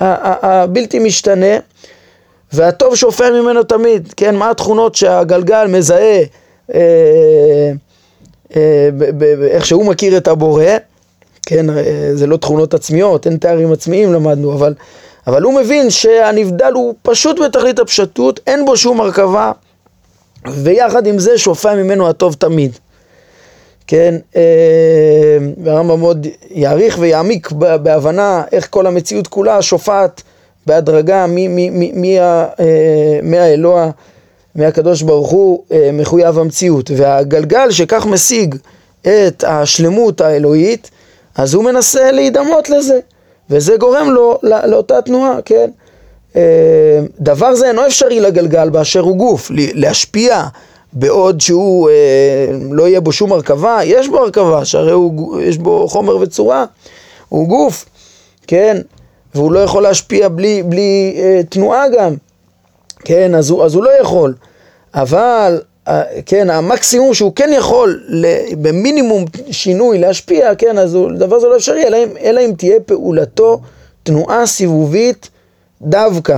הבלתי 0.00 0.98
משתנה, 0.98 1.56
והטוב 2.52 2.94
שופע 2.94 3.30
ממנו 3.30 3.62
תמיד, 3.62 4.14
כן? 4.16 4.36
מה 4.36 4.50
התכונות 4.50 4.94
שהגלגל 4.94 5.66
מזהה, 5.66 6.22
אה, 6.74 7.72
אה, 8.56 8.88
איך 9.50 9.66
שהוא 9.66 9.86
מכיר 9.86 10.16
את 10.16 10.28
הבורא, 10.28 10.64
כן? 11.46 11.70
אה, 11.70 12.10
זה 12.14 12.26
לא 12.26 12.36
תכונות 12.36 12.74
עצמיות, 12.74 13.26
אין 13.26 13.36
תארים 13.36 13.72
עצמיים 13.72 14.12
למדנו, 14.12 14.52
אבל, 14.52 14.74
אבל 15.26 15.42
הוא 15.42 15.54
מבין 15.54 15.90
שהנבדל 15.90 16.72
הוא 16.74 16.94
פשוט 17.02 17.40
בתכלית 17.40 17.78
הפשטות, 17.78 18.40
אין 18.46 18.64
בו 18.64 18.76
שום 18.76 19.00
הרכבה, 19.00 19.52
ויחד 20.52 21.06
עם 21.06 21.18
זה 21.18 21.38
שופע 21.38 21.74
ממנו 21.74 22.08
הטוב 22.08 22.34
תמיד. 22.34 22.78
כן, 23.86 24.14
אה, 24.36 25.38
והרמב"ם 25.64 26.00
מאוד 26.00 26.26
יעריך 26.50 26.96
ויעמיק 27.00 27.52
בהבנה 27.52 28.42
איך 28.52 28.66
כל 28.70 28.86
המציאות 28.86 29.26
כולה 29.26 29.62
שופעת 29.62 30.22
בהדרגה 30.66 31.24
אה, 31.24 31.26
מהאלוה, 33.22 33.90
מהקדוש 34.54 35.02
ברוך 35.02 35.30
הוא, 35.30 35.62
אה, 35.72 35.90
מחויב 35.92 36.38
המציאות. 36.38 36.90
והגלגל 36.96 37.70
שכך 37.70 38.06
משיג 38.06 38.54
את 39.00 39.44
השלמות 39.46 40.20
האלוהית, 40.20 40.90
אז 41.34 41.54
הוא 41.54 41.64
מנסה 41.64 42.10
להידמות 42.10 42.70
לזה, 42.70 42.98
וזה 43.50 43.76
גורם 43.76 44.10
לו 44.10 44.38
לאותה 44.42 45.02
תנועה, 45.02 45.36
כן? 45.44 45.70
דבר 47.20 47.54
זה 47.54 47.68
אינו 47.68 47.86
אפשרי 47.86 48.20
לגלגל 48.20 48.70
באשר 48.70 49.00
הוא 49.00 49.16
גוף, 49.16 49.50
להשפיע 49.54 50.42
בעוד 50.92 51.40
שהוא 51.40 51.90
אה, 51.90 51.94
לא 52.70 52.88
יהיה 52.88 53.00
בו 53.00 53.12
שום 53.12 53.32
הרכבה, 53.32 53.78
יש 53.84 54.08
בו 54.08 54.18
הרכבה, 54.18 54.64
שהרי 54.64 54.92
הוא, 54.92 55.40
יש 55.40 55.58
בו 55.58 55.88
חומר 55.88 56.16
וצורה, 56.16 56.64
הוא 57.28 57.48
גוף, 57.48 57.84
כן, 58.46 58.76
והוא 59.34 59.52
לא 59.52 59.58
יכול 59.58 59.82
להשפיע 59.82 60.28
בלי, 60.28 60.62
בלי 60.62 61.14
אה, 61.18 61.40
תנועה 61.48 61.88
גם, 61.88 62.14
כן, 63.04 63.34
אז 63.34 63.50
הוא, 63.50 63.64
אז 63.64 63.74
הוא 63.74 63.84
לא 63.84 63.90
יכול, 64.00 64.34
אבל, 64.94 65.60
אה, 65.88 66.02
כן, 66.26 66.50
המקסימום 66.50 67.14
שהוא 67.14 67.32
כן 67.36 67.50
יכול, 67.52 68.02
במינימום 68.62 69.24
שינוי 69.50 69.98
להשפיע, 69.98 70.54
כן, 70.54 70.78
אז 70.78 70.94
הוא, 70.94 71.10
דבר 71.12 71.40
זה 71.40 71.46
לא 71.46 71.56
אפשרי, 71.56 71.86
אלא 71.86 71.96
אם, 71.96 72.16
אלא 72.20 72.40
אם 72.40 72.52
תהיה 72.56 72.80
פעולתו 72.80 73.60
תנועה 74.02 74.46
סיבובית 74.46 75.30
דווקא. 75.82 76.36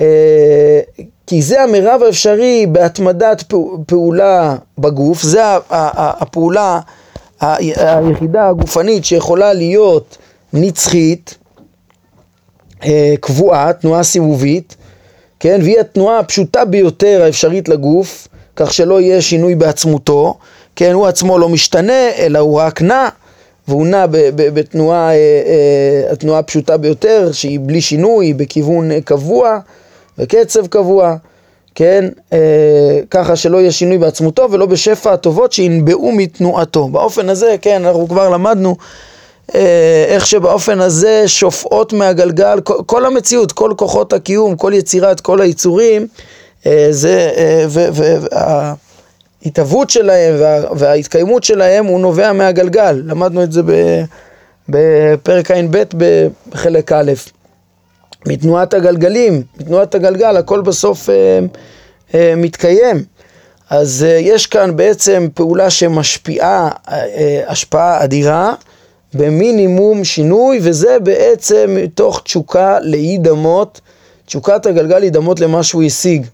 אה, 0.00 0.80
כי 1.26 1.42
זה 1.42 1.62
המרב 1.62 2.02
האפשרי 2.02 2.66
בהתמדת 2.66 3.52
פעולה 3.86 4.56
בגוף, 4.78 5.22
זה 5.22 5.42
הפעולה 5.70 6.80
היחידה 7.40 8.48
הגופנית 8.48 9.04
שיכולה 9.04 9.52
להיות 9.52 10.18
נצחית, 10.52 11.38
קבועה, 13.20 13.72
תנועה 13.72 14.02
סיבובית, 14.02 14.76
כן, 15.40 15.58
והיא 15.62 15.80
התנועה 15.80 16.18
הפשוטה 16.18 16.64
ביותר 16.64 17.22
האפשרית 17.22 17.68
לגוף, 17.68 18.28
כך 18.56 18.72
שלא 18.72 19.00
יהיה 19.00 19.22
שינוי 19.22 19.54
בעצמותו, 19.54 20.34
כן, 20.76 20.92
הוא 20.92 21.06
עצמו 21.06 21.38
לא 21.38 21.48
משתנה, 21.48 22.08
אלא 22.18 22.38
הוא 22.38 22.60
רק 22.60 22.82
נע, 22.82 23.08
והוא 23.68 23.86
נע 23.86 24.06
בתנועה, 24.34 25.10
אה, 25.12 26.12
התנועה 26.12 26.38
הפשוטה 26.38 26.76
ביותר, 26.76 27.32
שהיא 27.32 27.60
בלי 27.62 27.80
שינוי, 27.80 28.32
בכיוון 28.34 29.00
קבוע. 29.00 29.58
וקצב 30.18 30.66
קבוע, 30.66 31.16
כן, 31.74 32.04
אה, 32.32 33.00
ככה 33.10 33.36
שלא 33.36 33.58
יהיה 33.58 33.72
שינוי 33.72 33.98
בעצמותו 33.98 34.48
ולא 34.50 34.66
בשפע 34.66 35.12
הטובות 35.12 35.52
שינבעו 35.52 36.12
מתנועתו. 36.12 36.88
באופן 36.88 37.28
הזה, 37.28 37.56
כן, 37.60 37.84
אנחנו 37.84 38.08
כבר 38.08 38.28
למדנו 38.28 38.70
אה, 38.70 38.84
איך 40.08 40.26
שבאופן 40.26 40.80
הזה 40.80 41.22
שופעות 41.26 41.92
מהגלגל, 41.92 42.60
כל, 42.86 43.06
המציאות, 43.06 43.52
כל 43.52 43.72
כוחות 43.76 44.12
הקיום, 44.12 44.56
כל 44.56 44.72
יצירת, 44.74 45.20
כל 45.20 45.40
היצורים, 45.40 46.06
אה, 46.66 46.88
זה, 46.90 47.30
אה, 47.36 47.64
וההתהוות 49.42 49.90
שלהם 49.90 50.34
וה, 50.40 50.74
וההתקיימות 50.76 51.44
שלהם 51.44 51.86
הוא 51.86 52.00
נובע 52.00 52.32
מהגלגל. 52.32 53.02
למדנו 53.04 53.42
את 53.42 53.52
זה 53.52 53.62
בפרק 54.68 55.50
ע"ב 55.50 55.82
בחלק 56.48 56.92
א'. 56.92 57.12
מתנועת 58.26 58.74
הגלגלים, 58.74 59.42
מתנועת 59.60 59.94
הגלגל, 59.94 60.36
הכל 60.36 60.60
בסוף 60.60 61.10
אה, 61.10 61.38
אה, 62.14 62.34
מתקיים. 62.36 63.04
אז 63.70 64.06
אה, 64.08 64.18
יש 64.18 64.46
כאן 64.46 64.76
בעצם 64.76 65.28
פעולה 65.34 65.70
שמשפיעה 65.70 66.68
אה, 66.88 67.04
אה, 67.04 67.42
השפעה 67.46 68.04
אדירה 68.04 68.54
במינימום 69.14 70.04
שינוי, 70.04 70.58
וזה 70.62 70.98
בעצם 70.98 71.76
מתוך 71.82 72.22
תשוקה 72.24 72.78
להידמות, 72.80 73.80
תשוקת 74.26 74.66
הגלגל 74.66 74.98
להידמות 74.98 75.40
למה 75.40 75.62
שהוא 75.62 75.82
השיג. 75.82 76.26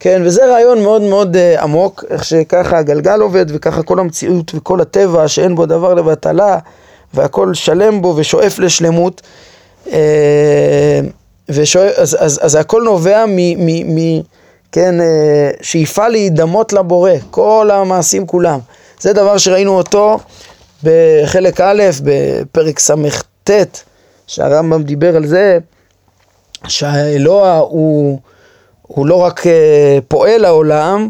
כן, 0.00 0.22
וזה 0.24 0.46
רעיון 0.46 0.82
מאוד 0.82 1.02
מאוד 1.02 1.36
uh, 1.36 1.62
עמוק, 1.62 2.04
איך 2.10 2.24
שככה 2.24 2.78
הגלגל 2.78 3.20
עובד 3.20 3.46
וככה 3.48 3.82
כל 3.82 4.00
המציאות 4.00 4.52
וכל 4.54 4.80
הטבע 4.80 5.28
שאין 5.28 5.54
בו 5.54 5.66
דבר 5.66 5.94
לבטלה 5.94 6.58
והכל 7.14 7.54
שלם 7.54 8.02
בו 8.02 8.14
ושואף 8.16 8.58
לשלמות. 8.58 9.22
אה, 9.92 11.00
ושואל, 11.48 11.90
אז, 11.96 12.16
אז, 12.20 12.40
אז 12.42 12.54
הכל 12.54 12.82
נובע 12.82 13.24
מ, 13.28 13.36
מ, 13.36 13.94
מ, 13.94 14.20
כן, 14.72 15.00
אה, 15.00 15.50
שאיפה 15.60 16.08
להידמות 16.08 16.72
לבורא, 16.72 17.10
כל 17.30 17.70
המעשים 17.72 18.26
כולם. 18.26 18.58
זה 19.00 19.12
דבר 19.12 19.38
שראינו 19.38 19.76
אותו 19.76 20.18
בחלק 20.82 21.60
א', 21.60 21.82
בפרק 22.02 22.78
ס"ט, 22.78 23.50
שהרמב"ם 24.26 24.82
דיבר 24.82 25.16
על 25.16 25.26
זה, 25.26 25.58
שהאלוה 26.68 27.58
הוא, 27.58 28.18
הוא 28.82 29.06
לא 29.06 29.14
רק 29.14 29.46
אה, 29.46 29.98
פועל 30.08 30.44
העולם, 30.44 31.08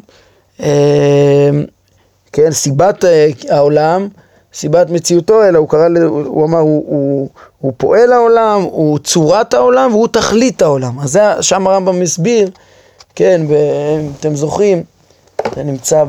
כן, 2.33 2.51
סיבת 2.53 3.05
העולם, 3.49 4.09
סיבת 4.55 4.91
מציאותו, 4.91 5.45
אלא 5.45 5.59
הוא 5.59 5.69
קרא, 5.69 5.89
הוא 6.27 6.47
אמר, 6.47 6.59
הוא, 6.59 6.85
הוא, 6.87 7.29
הוא 7.59 7.73
פועל 7.77 8.13
העולם, 8.13 8.63
הוא 8.63 8.99
צורת 8.99 9.55
העולם 9.55 9.95
והוא 9.95 10.09
תכלית 10.09 10.63
העולם. 10.63 11.01
אז 11.01 11.11
זה, 11.11 11.23
שם 11.41 11.67
הרמב"ם 11.67 12.01
מסביר, 12.01 12.51
כן, 13.15 13.41
אם 14.01 14.11
אתם 14.21 14.37
זוכרים, 14.37 14.83
זה 15.55 15.63
נמצא 15.63 16.05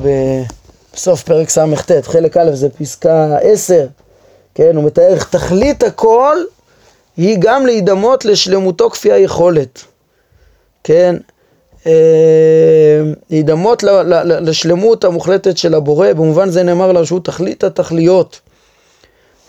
בסוף 0.98 1.24
פרק 1.24 1.50
ס"ט, 1.50 1.92
חלק 2.04 2.38
א' 2.38 2.52
זה 2.54 2.70
פסקה 2.70 3.38
10, 3.42 3.86
כן, 4.56 4.76
הוא 4.76 4.84
מתאר 4.84 5.08
איך 5.08 5.30
תכלית 5.30 5.84
הכל 5.84 6.38
היא 7.18 7.38
גם 7.40 7.66
להידמות 7.66 8.26
לשלמותו 8.26 8.90
כפי 8.90 9.12
היכולת, 9.12 9.84
כן, 10.84 11.16
אה, 11.88 11.92
להידמות 13.30 13.84
לשלמות 14.42 15.04
המוחלטת 15.04 15.58
של 15.58 15.74
הבורא, 15.74 16.14
במובן 16.14 16.50
זה 16.50 16.64
נאמר 16.64 16.92
לו 16.92 17.06
שהוא 17.06 17.20
תכלית 17.24 17.64
התכליות. 17.64 18.40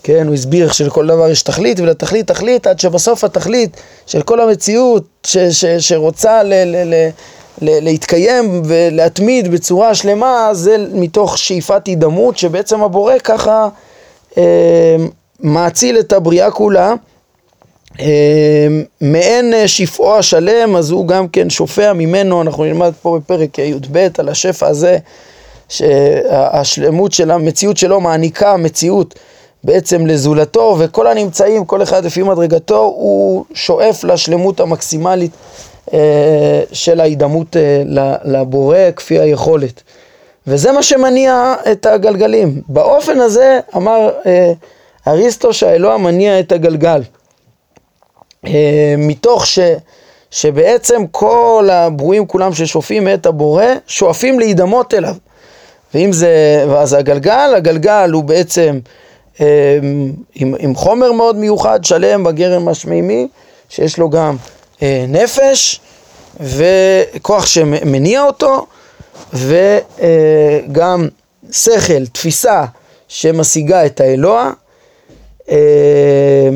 כן, 0.03 0.27
הוא 0.27 0.35
הסביר 0.35 0.73
שלכל 0.73 1.07
דבר 1.07 1.29
יש 1.29 1.43
תכלית, 1.43 1.81
ולתכלית 1.81 2.27
תכלית, 2.27 2.67
עד 2.67 2.81
שבסוף 2.81 3.25
התכלית 3.25 3.77
של 4.07 4.23
כל 4.23 4.41
המציאות 4.41 5.05
ש, 5.27 5.39
ש, 5.39 5.65
שרוצה 5.65 6.43
ל, 6.43 6.55
ל, 6.55 6.95
ל, 6.95 7.11
להתקיים 7.63 8.63
ולהתמיד 8.65 9.51
בצורה 9.51 9.95
שלמה, 9.95 10.49
זה 10.53 10.77
מתוך 10.93 11.39
שאיפת 11.39 11.87
הידמות, 11.87 12.39
שבעצם 12.39 12.83
הבורא 12.83 13.15
ככה 13.25 13.69
אה, 14.39 14.97
מאציל 15.41 15.99
את 15.99 16.13
הבריאה 16.13 16.51
כולה. 16.51 16.95
אה, 18.01 18.67
מעין 19.01 19.55
שפעו 19.67 20.17
השלם, 20.17 20.77
אז 20.77 20.91
הוא 20.91 21.09
גם 21.09 21.29
כן 21.29 21.51
שופע 21.51 21.93
ממנו, 21.93 22.43
אנחנו 22.43 22.65
נלמד 22.65 22.93
פה 23.03 23.19
בפרק 23.19 23.59
י"ב 23.59 24.09
על 24.19 24.29
השפע 24.29 24.67
הזה, 24.67 24.99
שהשלמות 25.69 27.13
של 27.13 27.31
המציאות 27.31 27.77
שלו 27.77 28.01
מעניקה 28.01 28.57
מציאות 28.57 29.15
בעצם 29.65 30.07
לזולתו, 30.07 30.77
וכל 30.79 31.07
הנמצאים, 31.07 31.65
כל 31.65 31.83
אחד 31.83 32.05
לפי 32.05 32.23
מדרגתו, 32.23 32.79
הוא 32.79 33.45
שואף 33.55 34.05
לשלמות 34.05 34.61
המקסימלית 34.61 35.31
אה, 35.33 35.68
של 36.73 37.01
ההידמות 37.01 37.57
אה, 37.57 37.83
לבורא 38.25 38.79
כפי 38.97 39.19
היכולת. 39.19 39.83
וזה 40.47 40.73
מה 40.73 40.83
שמניע 40.83 41.55
את 41.73 41.87
הגלגלים. 41.87 42.63
באופן 42.69 43.21
הזה 43.21 43.61
אמר 43.77 44.11
אה, 44.27 44.53
אריסטו 45.07 45.53
שהאלוה 45.53 45.99
מניע 45.99 46.41
את 46.41 46.53
הגלגל. 46.53 47.03
אה, 48.47 48.95
מתוך 48.99 49.47
ש, 49.47 49.59
שבעצם 50.31 51.07
כל 51.11 51.69
הברואים 51.73 52.27
כולם 52.27 52.53
ששואפים 52.53 53.09
את 53.15 53.27
הבורא, 53.27 53.65
שואפים 53.87 54.39
להידמות 54.39 54.95
אליו. 54.95 55.15
ואם 55.95 56.13
זה, 56.13 56.65
ואז 56.69 56.93
הגלגל, 56.93 57.53
הגלגל 57.57 58.11
הוא 58.13 58.25
בעצם 58.25 58.79
אה, 59.41 59.79
עם, 60.35 60.55
עם 60.59 60.75
חומר 60.75 61.13
מאוד 61.13 61.37
מיוחד, 61.37 61.85
שלם 61.85 62.25
בגרם 62.25 62.69
השמימי, 62.69 63.29
שיש 63.69 63.99
לו 63.99 64.11
גם 64.11 64.37
אה, 64.37 64.58
נפש 64.83 65.81
וכוח 66.41 67.47
שמניע 67.47 68.23
אותו, 68.23 68.67
וגם 69.33 71.09
שכל, 71.53 72.07
תפיסה 72.13 72.65
שמשיגה 73.09 73.87
את 73.87 74.01
האלוה. 74.01 74.53
אה, 75.51 76.49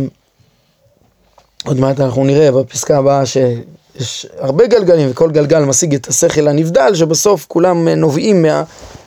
עוד 1.65 1.81
מעט 1.81 2.01
אנחנו 2.01 2.25
נראה 2.25 2.53
בפסקה 2.53 2.99
הבאה 2.99 3.27
שיש 3.27 4.27
הרבה 4.39 4.67
גלגלים 4.67 5.11
וכל 5.11 5.31
גלגל 5.31 5.61
משיג 5.61 5.95
את 5.95 6.09
השכל 6.09 6.49
הנבדל 6.49 6.95
שבסוף 6.95 7.47
כולם 7.49 7.89
נובעים 7.89 8.43
מה, 8.43 8.63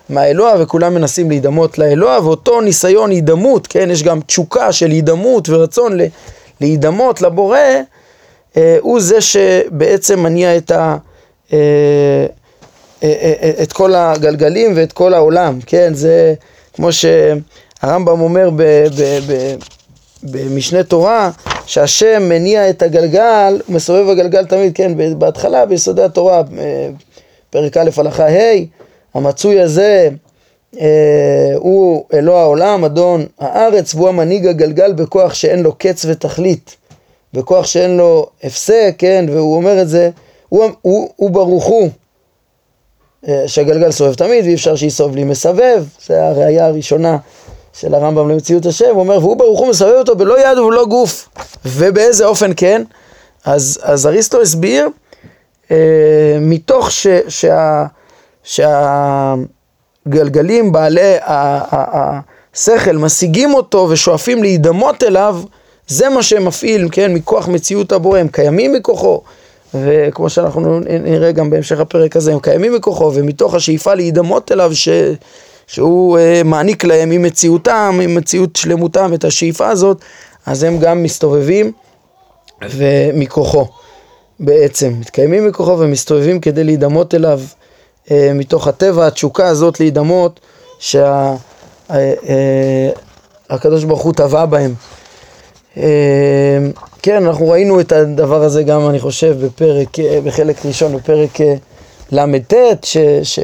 מהאלוה 0.09 0.53
וכולם 0.59 0.93
מנסים 0.93 1.29
להידמות 1.29 1.77
לאלוה 1.77 2.19
ואותו 2.23 2.61
ניסיון 2.61 3.11
הידמות, 3.11 3.67
כן, 3.67 3.91
יש 3.91 4.03
גם 4.03 4.21
תשוקה 4.21 4.71
של 4.71 4.91
הידמות 4.91 5.49
ורצון 5.49 5.97
להידמות 6.61 7.21
לבורא, 7.21 7.57
אה, 7.57 7.81
הוא 8.79 8.99
זה 8.99 9.21
שבעצם 9.21 10.19
מניע 10.19 10.57
את, 10.57 10.71
ה, 10.71 10.97
אה, 11.53 12.25
אה, 13.03 13.51
את 13.63 13.73
כל 13.73 13.95
הגלגלים 13.95 14.73
ואת 14.75 14.91
כל 14.91 15.13
העולם, 15.13 15.59
כן, 15.65 15.93
זה 15.93 16.33
כמו 16.73 16.89
שהרמב"ם 16.91 18.21
אומר 18.21 18.49
ב, 18.49 18.63
ב, 18.97 19.19
ב, 19.27 19.55
במשנה 20.23 20.83
תורה, 20.83 21.31
שהשם 21.65 22.29
מניע 22.29 22.69
את 22.69 22.81
הגלגל, 22.81 23.61
מסובב 23.69 24.09
הגלגל 24.09 24.45
תמיד, 24.45 24.75
כן, 24.75 25.19
בהתחלה 25.19 25.65
ביסודי 25.65 26.03
התורה, 26.03 26.41
פרק 27.49 27.77
א' 27.77 27.89
הלכה 27.97 28.27
ה', 28.27 28.65
המצוי 29.13 29.61
הזה 29.61 30.09
אה, 30.79 31.53
הוא 31.55 32.05
אלוה 32.13 32.41
העולם, 32.41 32.85
אדון 32.85 33.25
הארץ, 33.39 33.95
והוא 33.95 34.09
המנהיג 34.09 34.47
הגלגל 34.47 34.93
בכוח 34.93 35.33
שאין 35.33 35.59
לו 35.59 35.75
קץ 35.77 36.05
ותכלית, 36.05 36.75
בכוח 37.35 37.65
שאין 37.65 37.97
לו 37.97 38.27
הפסק, 38.43 38.95
כן, 38.97 39.25
והוא 39.29 39.55
אומר 39.55 39.81
את 39.81 39.89
זה, 39.89 40.09
הוא, 40.49 40.65
הוא, 40.81 41.09
הוא 41.15 41.31
ברוך 41.31 41.65
הוא, 41.65 41.89
אה, 43.27 43.43
שהגלגל 43.47 43.91
סובב 43.91 44.13
תמיד, 44.13 44.45
ואי 44.45 44.53
אפשר 44.53 44.75
שיסובב 44.75 45.13
בלי 45.13 45.23
מסבב, 45.23 45.85
זה 46.07 46.23
הראייה 46.23 46.65
הראשונה 46.65 47.17
של 47.73 47.93
הרמב"ם 47.93 48.29
למציאות 48.29 48.65
השם, 48.65 48.89
הוא 48.91 48.99
אומר, 48.99 49.19
והוא 49.19 49.37
ברוך 49.37 49.59
הוא 49.59 49.69
מסבב 49.69 49.93
אותו 49.97 50.15
בלא 50.15 50.51
יד 50.51 50.57
ובלא 50.57 50.85
גוף, 50.85 51.29
ובאיזה 51.65 52.25
אופן 52.25 52.51
כן? 52.57 52.83
אז, 53.45 53.79
אז 53.83 54.07
אריסטו 54.07 54.41
הסביר, 54.41 54.89
אה, 55.71 56.37
מתוך 56.41 56.91
ש, 56.91 57.07
שה... 57.27 57.85
שהגלגלים 60.05 60.71
בעלי 60.71 61.15
השכל 61.23 62.91
משיגים 62.91 63.53
אותו 63.53 63.87
ושואפים 63.89 64.43
להידמות 64.43 65.03
אליו, 65.03 65.39
זה 65.87 66.09
מה 66.09 66.23
שמפעיל, 66.23 66.87
כן, 66.91 67.13
מכוח 67.13 67.47
מציאות 67.47 67.91
הבורא, 67.91 68.19
הם 68.19 68.27
קיימים 68.27 68.73
מכוחו, 68.73 69.21
וכמו 69.73 70.29
שאנחנו 70.29 70.79
נראה 70.79 71.31
גם 71.31 71.49
בהמשך 71.49 71.79
הפרק 71.79 72.15
הזה, 72.15 72.33
הם 72.33 72.39
קיימים 72.39 72.73
מכוחו, 72.73 73.11
ומתוך 73.15 73.53
השאיפה 73.53 73.93
להידמות 73.93 74.51
אליו, 74.51 74.75
ש... 74.75 74.89
שהוא 75.67 76.17
uh, 76.17 76.43
מעניק 76.43 76.83
להם 76.83 77.11
עם 77.11 77.21
מציאותם, 77.21 77.99
עם 78.03 78.15
מציאות 78.15 78.55
שלמותם, 78.55 79.13
את 79.13 79.23
השאיפה 79.23 79.69
הזאת, 79.69 79.97
אז 80.45 80.63
הם 80.63 80.79
גם 80.79 81.03
מסתובבים 81.03 81.71
ומכוחו 82.69 83.65
בעצם, 84.39 84.93
מתקיימים 84.99 85.47
מכוחו 85.47 85.79
ומסתובבים 85.79 86.39
כדי 86.39 86.63
להידמות 86.63 87.15
אליו 87.15 87.41
אה, 88.11 88.31
מתוך 88.35 88.67
הטבע, 88.67 89.07
התשוקה 89.07 89.47
הזאת 89.47 89.79
להידמות 89.79 90.39
שהקדוש 90.79 91.43
אה, 93.51 93.65
אה, 93.65 93.87
ברוך 93.87 94.01
הוא 94.01 94.13
טבע 94.13 94.45
בהם. 94.45 94.73
כן, 97.01 97.25
אנחנו 97.25 97.49
ראינו 97.49 97.79
את 97.79 97.91
הדבר 97.91 98.43
הזה 98.43 98.63
גם, 98.63 98.89
אני 98.89 98.99
חושב, 98.99 99.45
בפרק, 99.45 99.97
בחלק 100.23 100.65
ראשון, 100.65 100.97
בפרק 100.97 101.37
ל"ט, 102.11 102.53
ש... 102.83 102.97
ש 103.23 103.39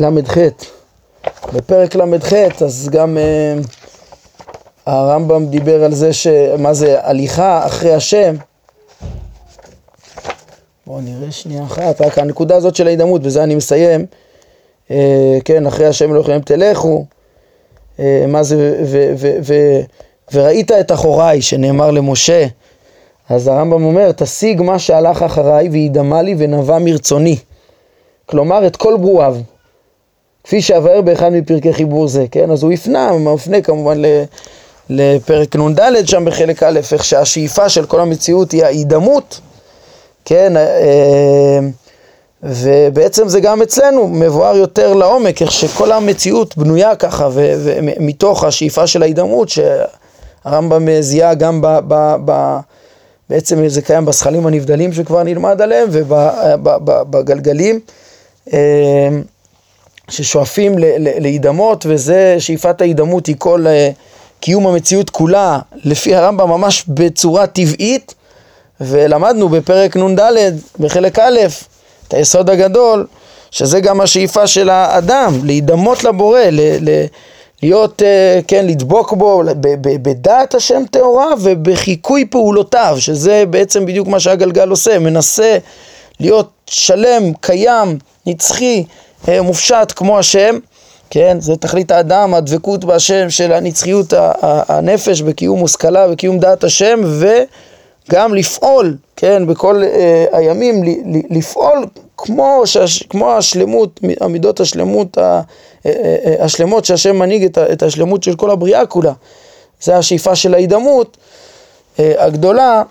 ל"ח, 0.00 0.38
בפרק 1.52 1.94
ל"ח, 1.94 2.62
אז 2.62 2.88
גם 2.92 3.18
הרמב"ם 4.86 5.46
דיבר 5.46 5.84
על 5.84 5.94
זה, 5.94 6.10
מה 6.58 6.74
זה 6.74 6.96
הליכה 7.02 7.66
אחרי 7.66 7.94
השם, 7.94 8.34
בואו 10.86 11.00
נראה 11.00 11.32
שנייה 11.32 11.64
אחת, 11.64 12.00
רק 12.00 12.18
הנקודה 12.18 12.56
הזאת 12.56 12.76
של 12.76 12.86
ההידמות, 12.86 13.22
בזה 13.22 13.42
אני 13.42 13.54
מסיים. 13.54 14.06
אה, 14.90 15.38
כן, 15.44 15.66
אחרי 15.66 15.86
השם 15.86 16.10
אלוהיכם 16.10 16.38
תלכו. 16.44 17.04
אה, 18.00 18.24
מה 18.28 18.42
זה, 18.42 18.84
ו, 19.44 19.52
וראית 20.32 20.72
את 20.72 20.92
אחוריי, 20.92 21.42
שנאמר 21.42 21.90
למשה. 21.90 22.46
אז 23.28 23.48
הרמב"ם 23.48 23.84
אומר, 23.84 24.12
תשיג 24.12 24.62
מה 24.62 24.78
שהלך 24.78 25.22
אחריי 25.22 25.68
וידמה 25.68 26.22
לי 26.22 26.34
ונבע 26.38 26.78
מרצוני. 26.78 27.36
כלומר, 28.26 28.66
את 28.66 28.76
כל 28.76 28.96
ברואיו. 28.96 29.36
כפי 30.44 30.62
שאבאר 30.62 31.00
באחד 31.00 31.32
מפרקי 31.32 31.72
חיבור 31.72 32.08
זה, 32.08 32.24
כן? 32.30 32.50
אז 32.50 32.62
הוא 32.62 32.72
הפנה, 32.72 33.12
מפנה 33.12 33.60
כמובן 33.60 34.02
לפרק 34.90 35.56
נ"ד 35.56 35.80
שם 36.06 36.24
בחלק 36.24 36.62
א', 36.62 36.80
איך 36.92 37.04
שהשאיפה 37.04 37.68
של 37.68 37.86
כל 37.86 38.00
המציאות 38.00 38.52
היא 38.52 38.64
ההידמות. 38.64 39.40
כן, 40.24 40.56
אה, 40.56 41.58
ובעצם 42.42 43.28
זה 43.28 43.40
גם 43.40 43.62
אצלנו 43.62 44.08
מבואר 44.08 44.56
יותר 44.56 44.94
לעומק, 44.94 45.42
איך 45.42 45.52
שכל 45.52 45.92
המציאות 45.92 46.56
בנויה 46.56 46.96
ככה, 46.96 47.28
ומתוך 47.34 48.44
השאיפה 48.44 48.86
של 48.86 49.02
ההידמות, 49.02 49.48
שהרמב"ם 49.48 51.00
זיהה 51.00 51.34
גם 51.34 51.60
ב... 51.60 51.66
ב, 51.88 52.16
ב 52.24 52.58
בעצם 53.30 53.68
זה 53.68 53.82
קיים 53.82 54.04
בשכלים 54.04 54.46
הנבדלים 54.46 54.92
שכבר 54.92 55.22
נלמד 55.22 55.62
עליהם 55.62 55.88
ובגלגלים 55.90 57.80
אה, 58.52 59.08
ששואפים 60.08 60.74
להידמות 60.98 61.86
וזה 61.88 62.36
שאיפת 62.38 62.80
ההידמות 62.80 63.26
היא 63.26 63.36
כל 63.38 63.66
אה, 63.66 63.90
קיום 64.40 64.66
המציאות 64.66 65.10
כולה 65.10 65.58
לפי 65.84 66.14
הרמב"ם 66.14 66.48
ממש 66.48 66.84
בצורה 66.88 67.46
טבעית 67.46 68.14
ולמדנו 68.80 69.48
בפרק 69.48 69.96
נ"ד, 69.96 70.20
בחלק 70.80 71.18
א', 71.18 71.38
את 72.08 72.14
היסוד 72.14 72.50
הגדול, 72.50 73.06
שזה 73.50 73.80
גם 73.80 74.00
השאיפה 74.00 74.46
של 74.46 74.70
האדם, 74.70 75.40
להידמות 75.44 76.04
לבורא, 76.04 76.40
ל- 76.40 76.90
ל- 76.90 77.06
להיות, 77.62 78.02
אה, 78.02 78.40
כן, 78.48 78.66
לדבוק 78.66 79.12
בו 79.12 79.42
בדעת 79.82 80.54
השם 80.54 80.82
טהורה 80.90 81.28
ובחיקוי 81.42 82.24
פעולותיו, 82.30 82.96
שזה 82.98 83.44
בעצם 83.50 83.86
בדיוק 83.86 84.08
מה 84.08 84.20
שהגלגל 84.20 84.68
עושה, 84.68 84.98
מנסה 84.98 85.58
להיות 86.20 86.50
שלם, 86.66 87.32
קיים, 87.40 87.98
נצחי, 88.26 88.84
אה, 89.28 89.42
מופשט 89.42 89.92
כמו 89.96 90.18
השם, 90.18 90.58
כן, 91.10 91.36
זה 91.40 91.56
תכלית 91.56 91.90
האדם, 91.90 92.34
הדבקות 92.34 92.84
בהשם 92.84 93.30
של 93.30 93.52
הנצחיות 93.52 94.12
הנפש 94.42 95.22
בקיום 95.22 95.58
מושכלה, 95.58 96.08
בקיום 96.08 96.38
דעת 96.38 96.64
השם, 96.64 97.00
ו... 97.04 97.28
גם 98.10 98.34
לפעול, 98.34 98.96
כן, 99.16 99.46
בכל 99.46 99.82
אה, 99.84 100.24
הימים, 100.32 100.84
ל, 100.84 100.88
ל, 100.88 101.20
לפעול 101.38 101.86
כמו, 102.16 102.62
שש, 102.64 103.02
כמו 103.02 103.32
השלמות, 103.32 104.00
המידות 104.20 104.60
השלמות, 104.60 105.18
ה, 105.18 105.20
אה, 105.86 105.90
אה, 105.90 106.16
אה, 106.26 106.44
השלמות 106.44 106.84
שהשם 106.84 107.16
מנהיג 107.16 107.44
את, 107.44 107.58
את 107.58 107.82
השלמות 107.82 108.22
של 108.22 108.36
כל 108.36 108.50
הבריאה 108.50 108.86
כולה. 108.86 109.12
זה 109.80 109.96
השאיפה 109.96 110.36
של 110.36 110.54
ההידמות 110.54 111.16
אה, 111.98 112.12
הגדולה, 112.18 112.82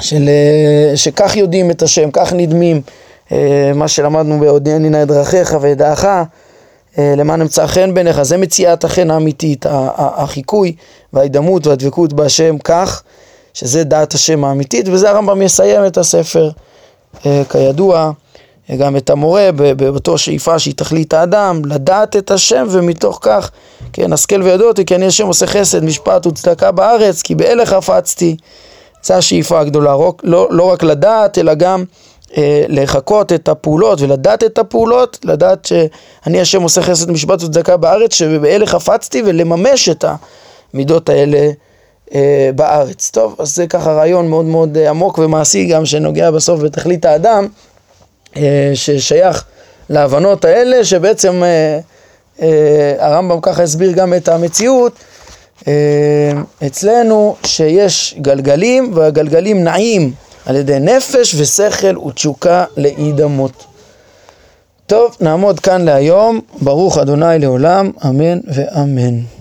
של, 0.00 0.28
אה, 0.28 0.96
שכך 0.96 1.36
יודעים 1.36 1.70
את 1.70 1.82
השם, 1.82 2.10
כך 2.12 2.32
נדמים, 2.32 2.82
אה, 3.32 3.72
מה 3.74 3.88
שלמדנו 3.88 4.40
בעודני 4.40 4.90
נא 4.90 5.02
את 5.02 5.08
דרכיך 5.08 5.56
וידעך, 5.60 6.04
אה, 6.04 7.14
למען 7.16 7.40
אמצא 7.40 7.66
חן 7.66 7.94
בעיניך, 7.94 8.22
זה 8.22 8.36
מציאת 8.36 8.84
החן 8.84 9.10
האמיתית, 9.10 9.66
החיקוי 9.96 10.74
וההידמות 11.12 11.66
והדבקות 11.66 12.12
בהשם, 12.12 12.58
כך 12.58 13.02
שזה 13.54 13.84
דעת 13.84 14.14
השם 14.14 14.44
האמיתית, 14.44 14.88
וזה 14.88 15.10
הרמב"ם 15.10 15.42
יסיים 15.42 15.86
את 15.86 15.98
הספר, 15.98 16.50
אה, 17.26 17.42
כידוע, 17.50 18.12
גם 18.78 18.96
את 18.96 19.10
המורה 19.10 19.50
באותו 19.76 20.18
שאיפה 20.18 20.58
שהיא 20.58 20.74
תכלית 20.76 21.14
האדם, 21.14 21.62
לדעת 21.64 22.16
את 22.16 22.30
השם 22.30 22.66
ומתוך 22.70 23.18
כך, 23.22 23.50
כן, 23.92 24.12
השכל 24.12 24.42
וידעתי 24.42 24.84
כי 24.84 24.94
אני 24.94 25.06
השם 25.06 25.26
עושה 25.26 25.46
חסד, 25.46 25.84
משפט 25.84 26.26
וצדקה 26.26 26.70
בארץ, 26.72 27.22
כי 27.22 27.34
באלה 27.34 27.66
חפצתי, 27.66 28.36
זו 29.02 29.14
השאיפה 29.14 29.60
הגדולה, 29.60 29.96
לא, 30.22 30.48
לא 30.50 30.62
רק 30.62 30.82
לדעת 30.82 31.38
אלא 31.38 31.54
גם 31.54 31.84
אה, 32.36 32.64
לחקות 32.68 33.32
את 33.32 33.48
הפעולות 33.48 34.00
ולדעת 34.00 34.44
את 34.44 34.58
הפעולות, 34.58 35.18
לדעת 35.24 35.64
שאני 35.64 36.40
השם 36.40 36.62
עושה 36.62 36.82
חסד 36.82 37.10
משפט 37.10 37.42
וצדקה 37.42 37.76
בארץ, 37.76 38.14
שבאלה 38.14 38.66
חפצתי 38.66 39.22
ולממש 39.26 39.88
את 39.88 40.04
המידות 40.74 41.08
האלה 41.08 41.38
אה, 41.38 41.50
בארץ. 42.54 43.10
טוב, 43.10 43.36
אז 43.38 43.54
זה 43.54 43.66
ככה 43.66 43.92
רעיון 43.92 44.28
מאוד 44.28 44.44
מאוד 44.44 44.76
אה, 44.76 44.90
עמוק 44.90 45.18
ומעשי 45.18 45.64
גם 45.66 45.86
שנוגע 45.86 46.30
בסוף 46.30 46.60
בתכלית 46.60 47.04
האדם, 47.04 47.46
אה, 48.36 48.70
ששייך 48.74 49.44
להבנות 49.90 50.44
האלה, 50.44 50.84
שבעצם 50.84 51.42
אה, 51.42 51.78
אה, 52.42 52.94
הרמב"ם 52.98 53.40
ככה 53.42 53.62
הסביר 53.62 53.92
גם 53.92 54.14
את 54.14 54.28
המציאות. 54.28 54.92
אה, 55.68 56.32
אצלנו 56.66 57.36
שיש 57.46 58.14
גלגלים 58.20 58.92
והגלגלים 58.94 59.64
נעים 59.64 60.12
על 60.46 60.56
ידי 60.56 60.78
נפש 60.78 61.34
ושכל 61.34 61.98
ותשוקה 61.98 62.64
לאידמות. 62.76 63.64
טוב, 64.86 65.16
נעמוד 65.20 65.60
כאן 65.60 65.84
להיום, 65.84 66.40
ברוך 66.60 66.98
אדוני 66.98 67.38
לעולם, 67.38 67.90
אמן 68.04 68.38
ואמן. 68.54 69.39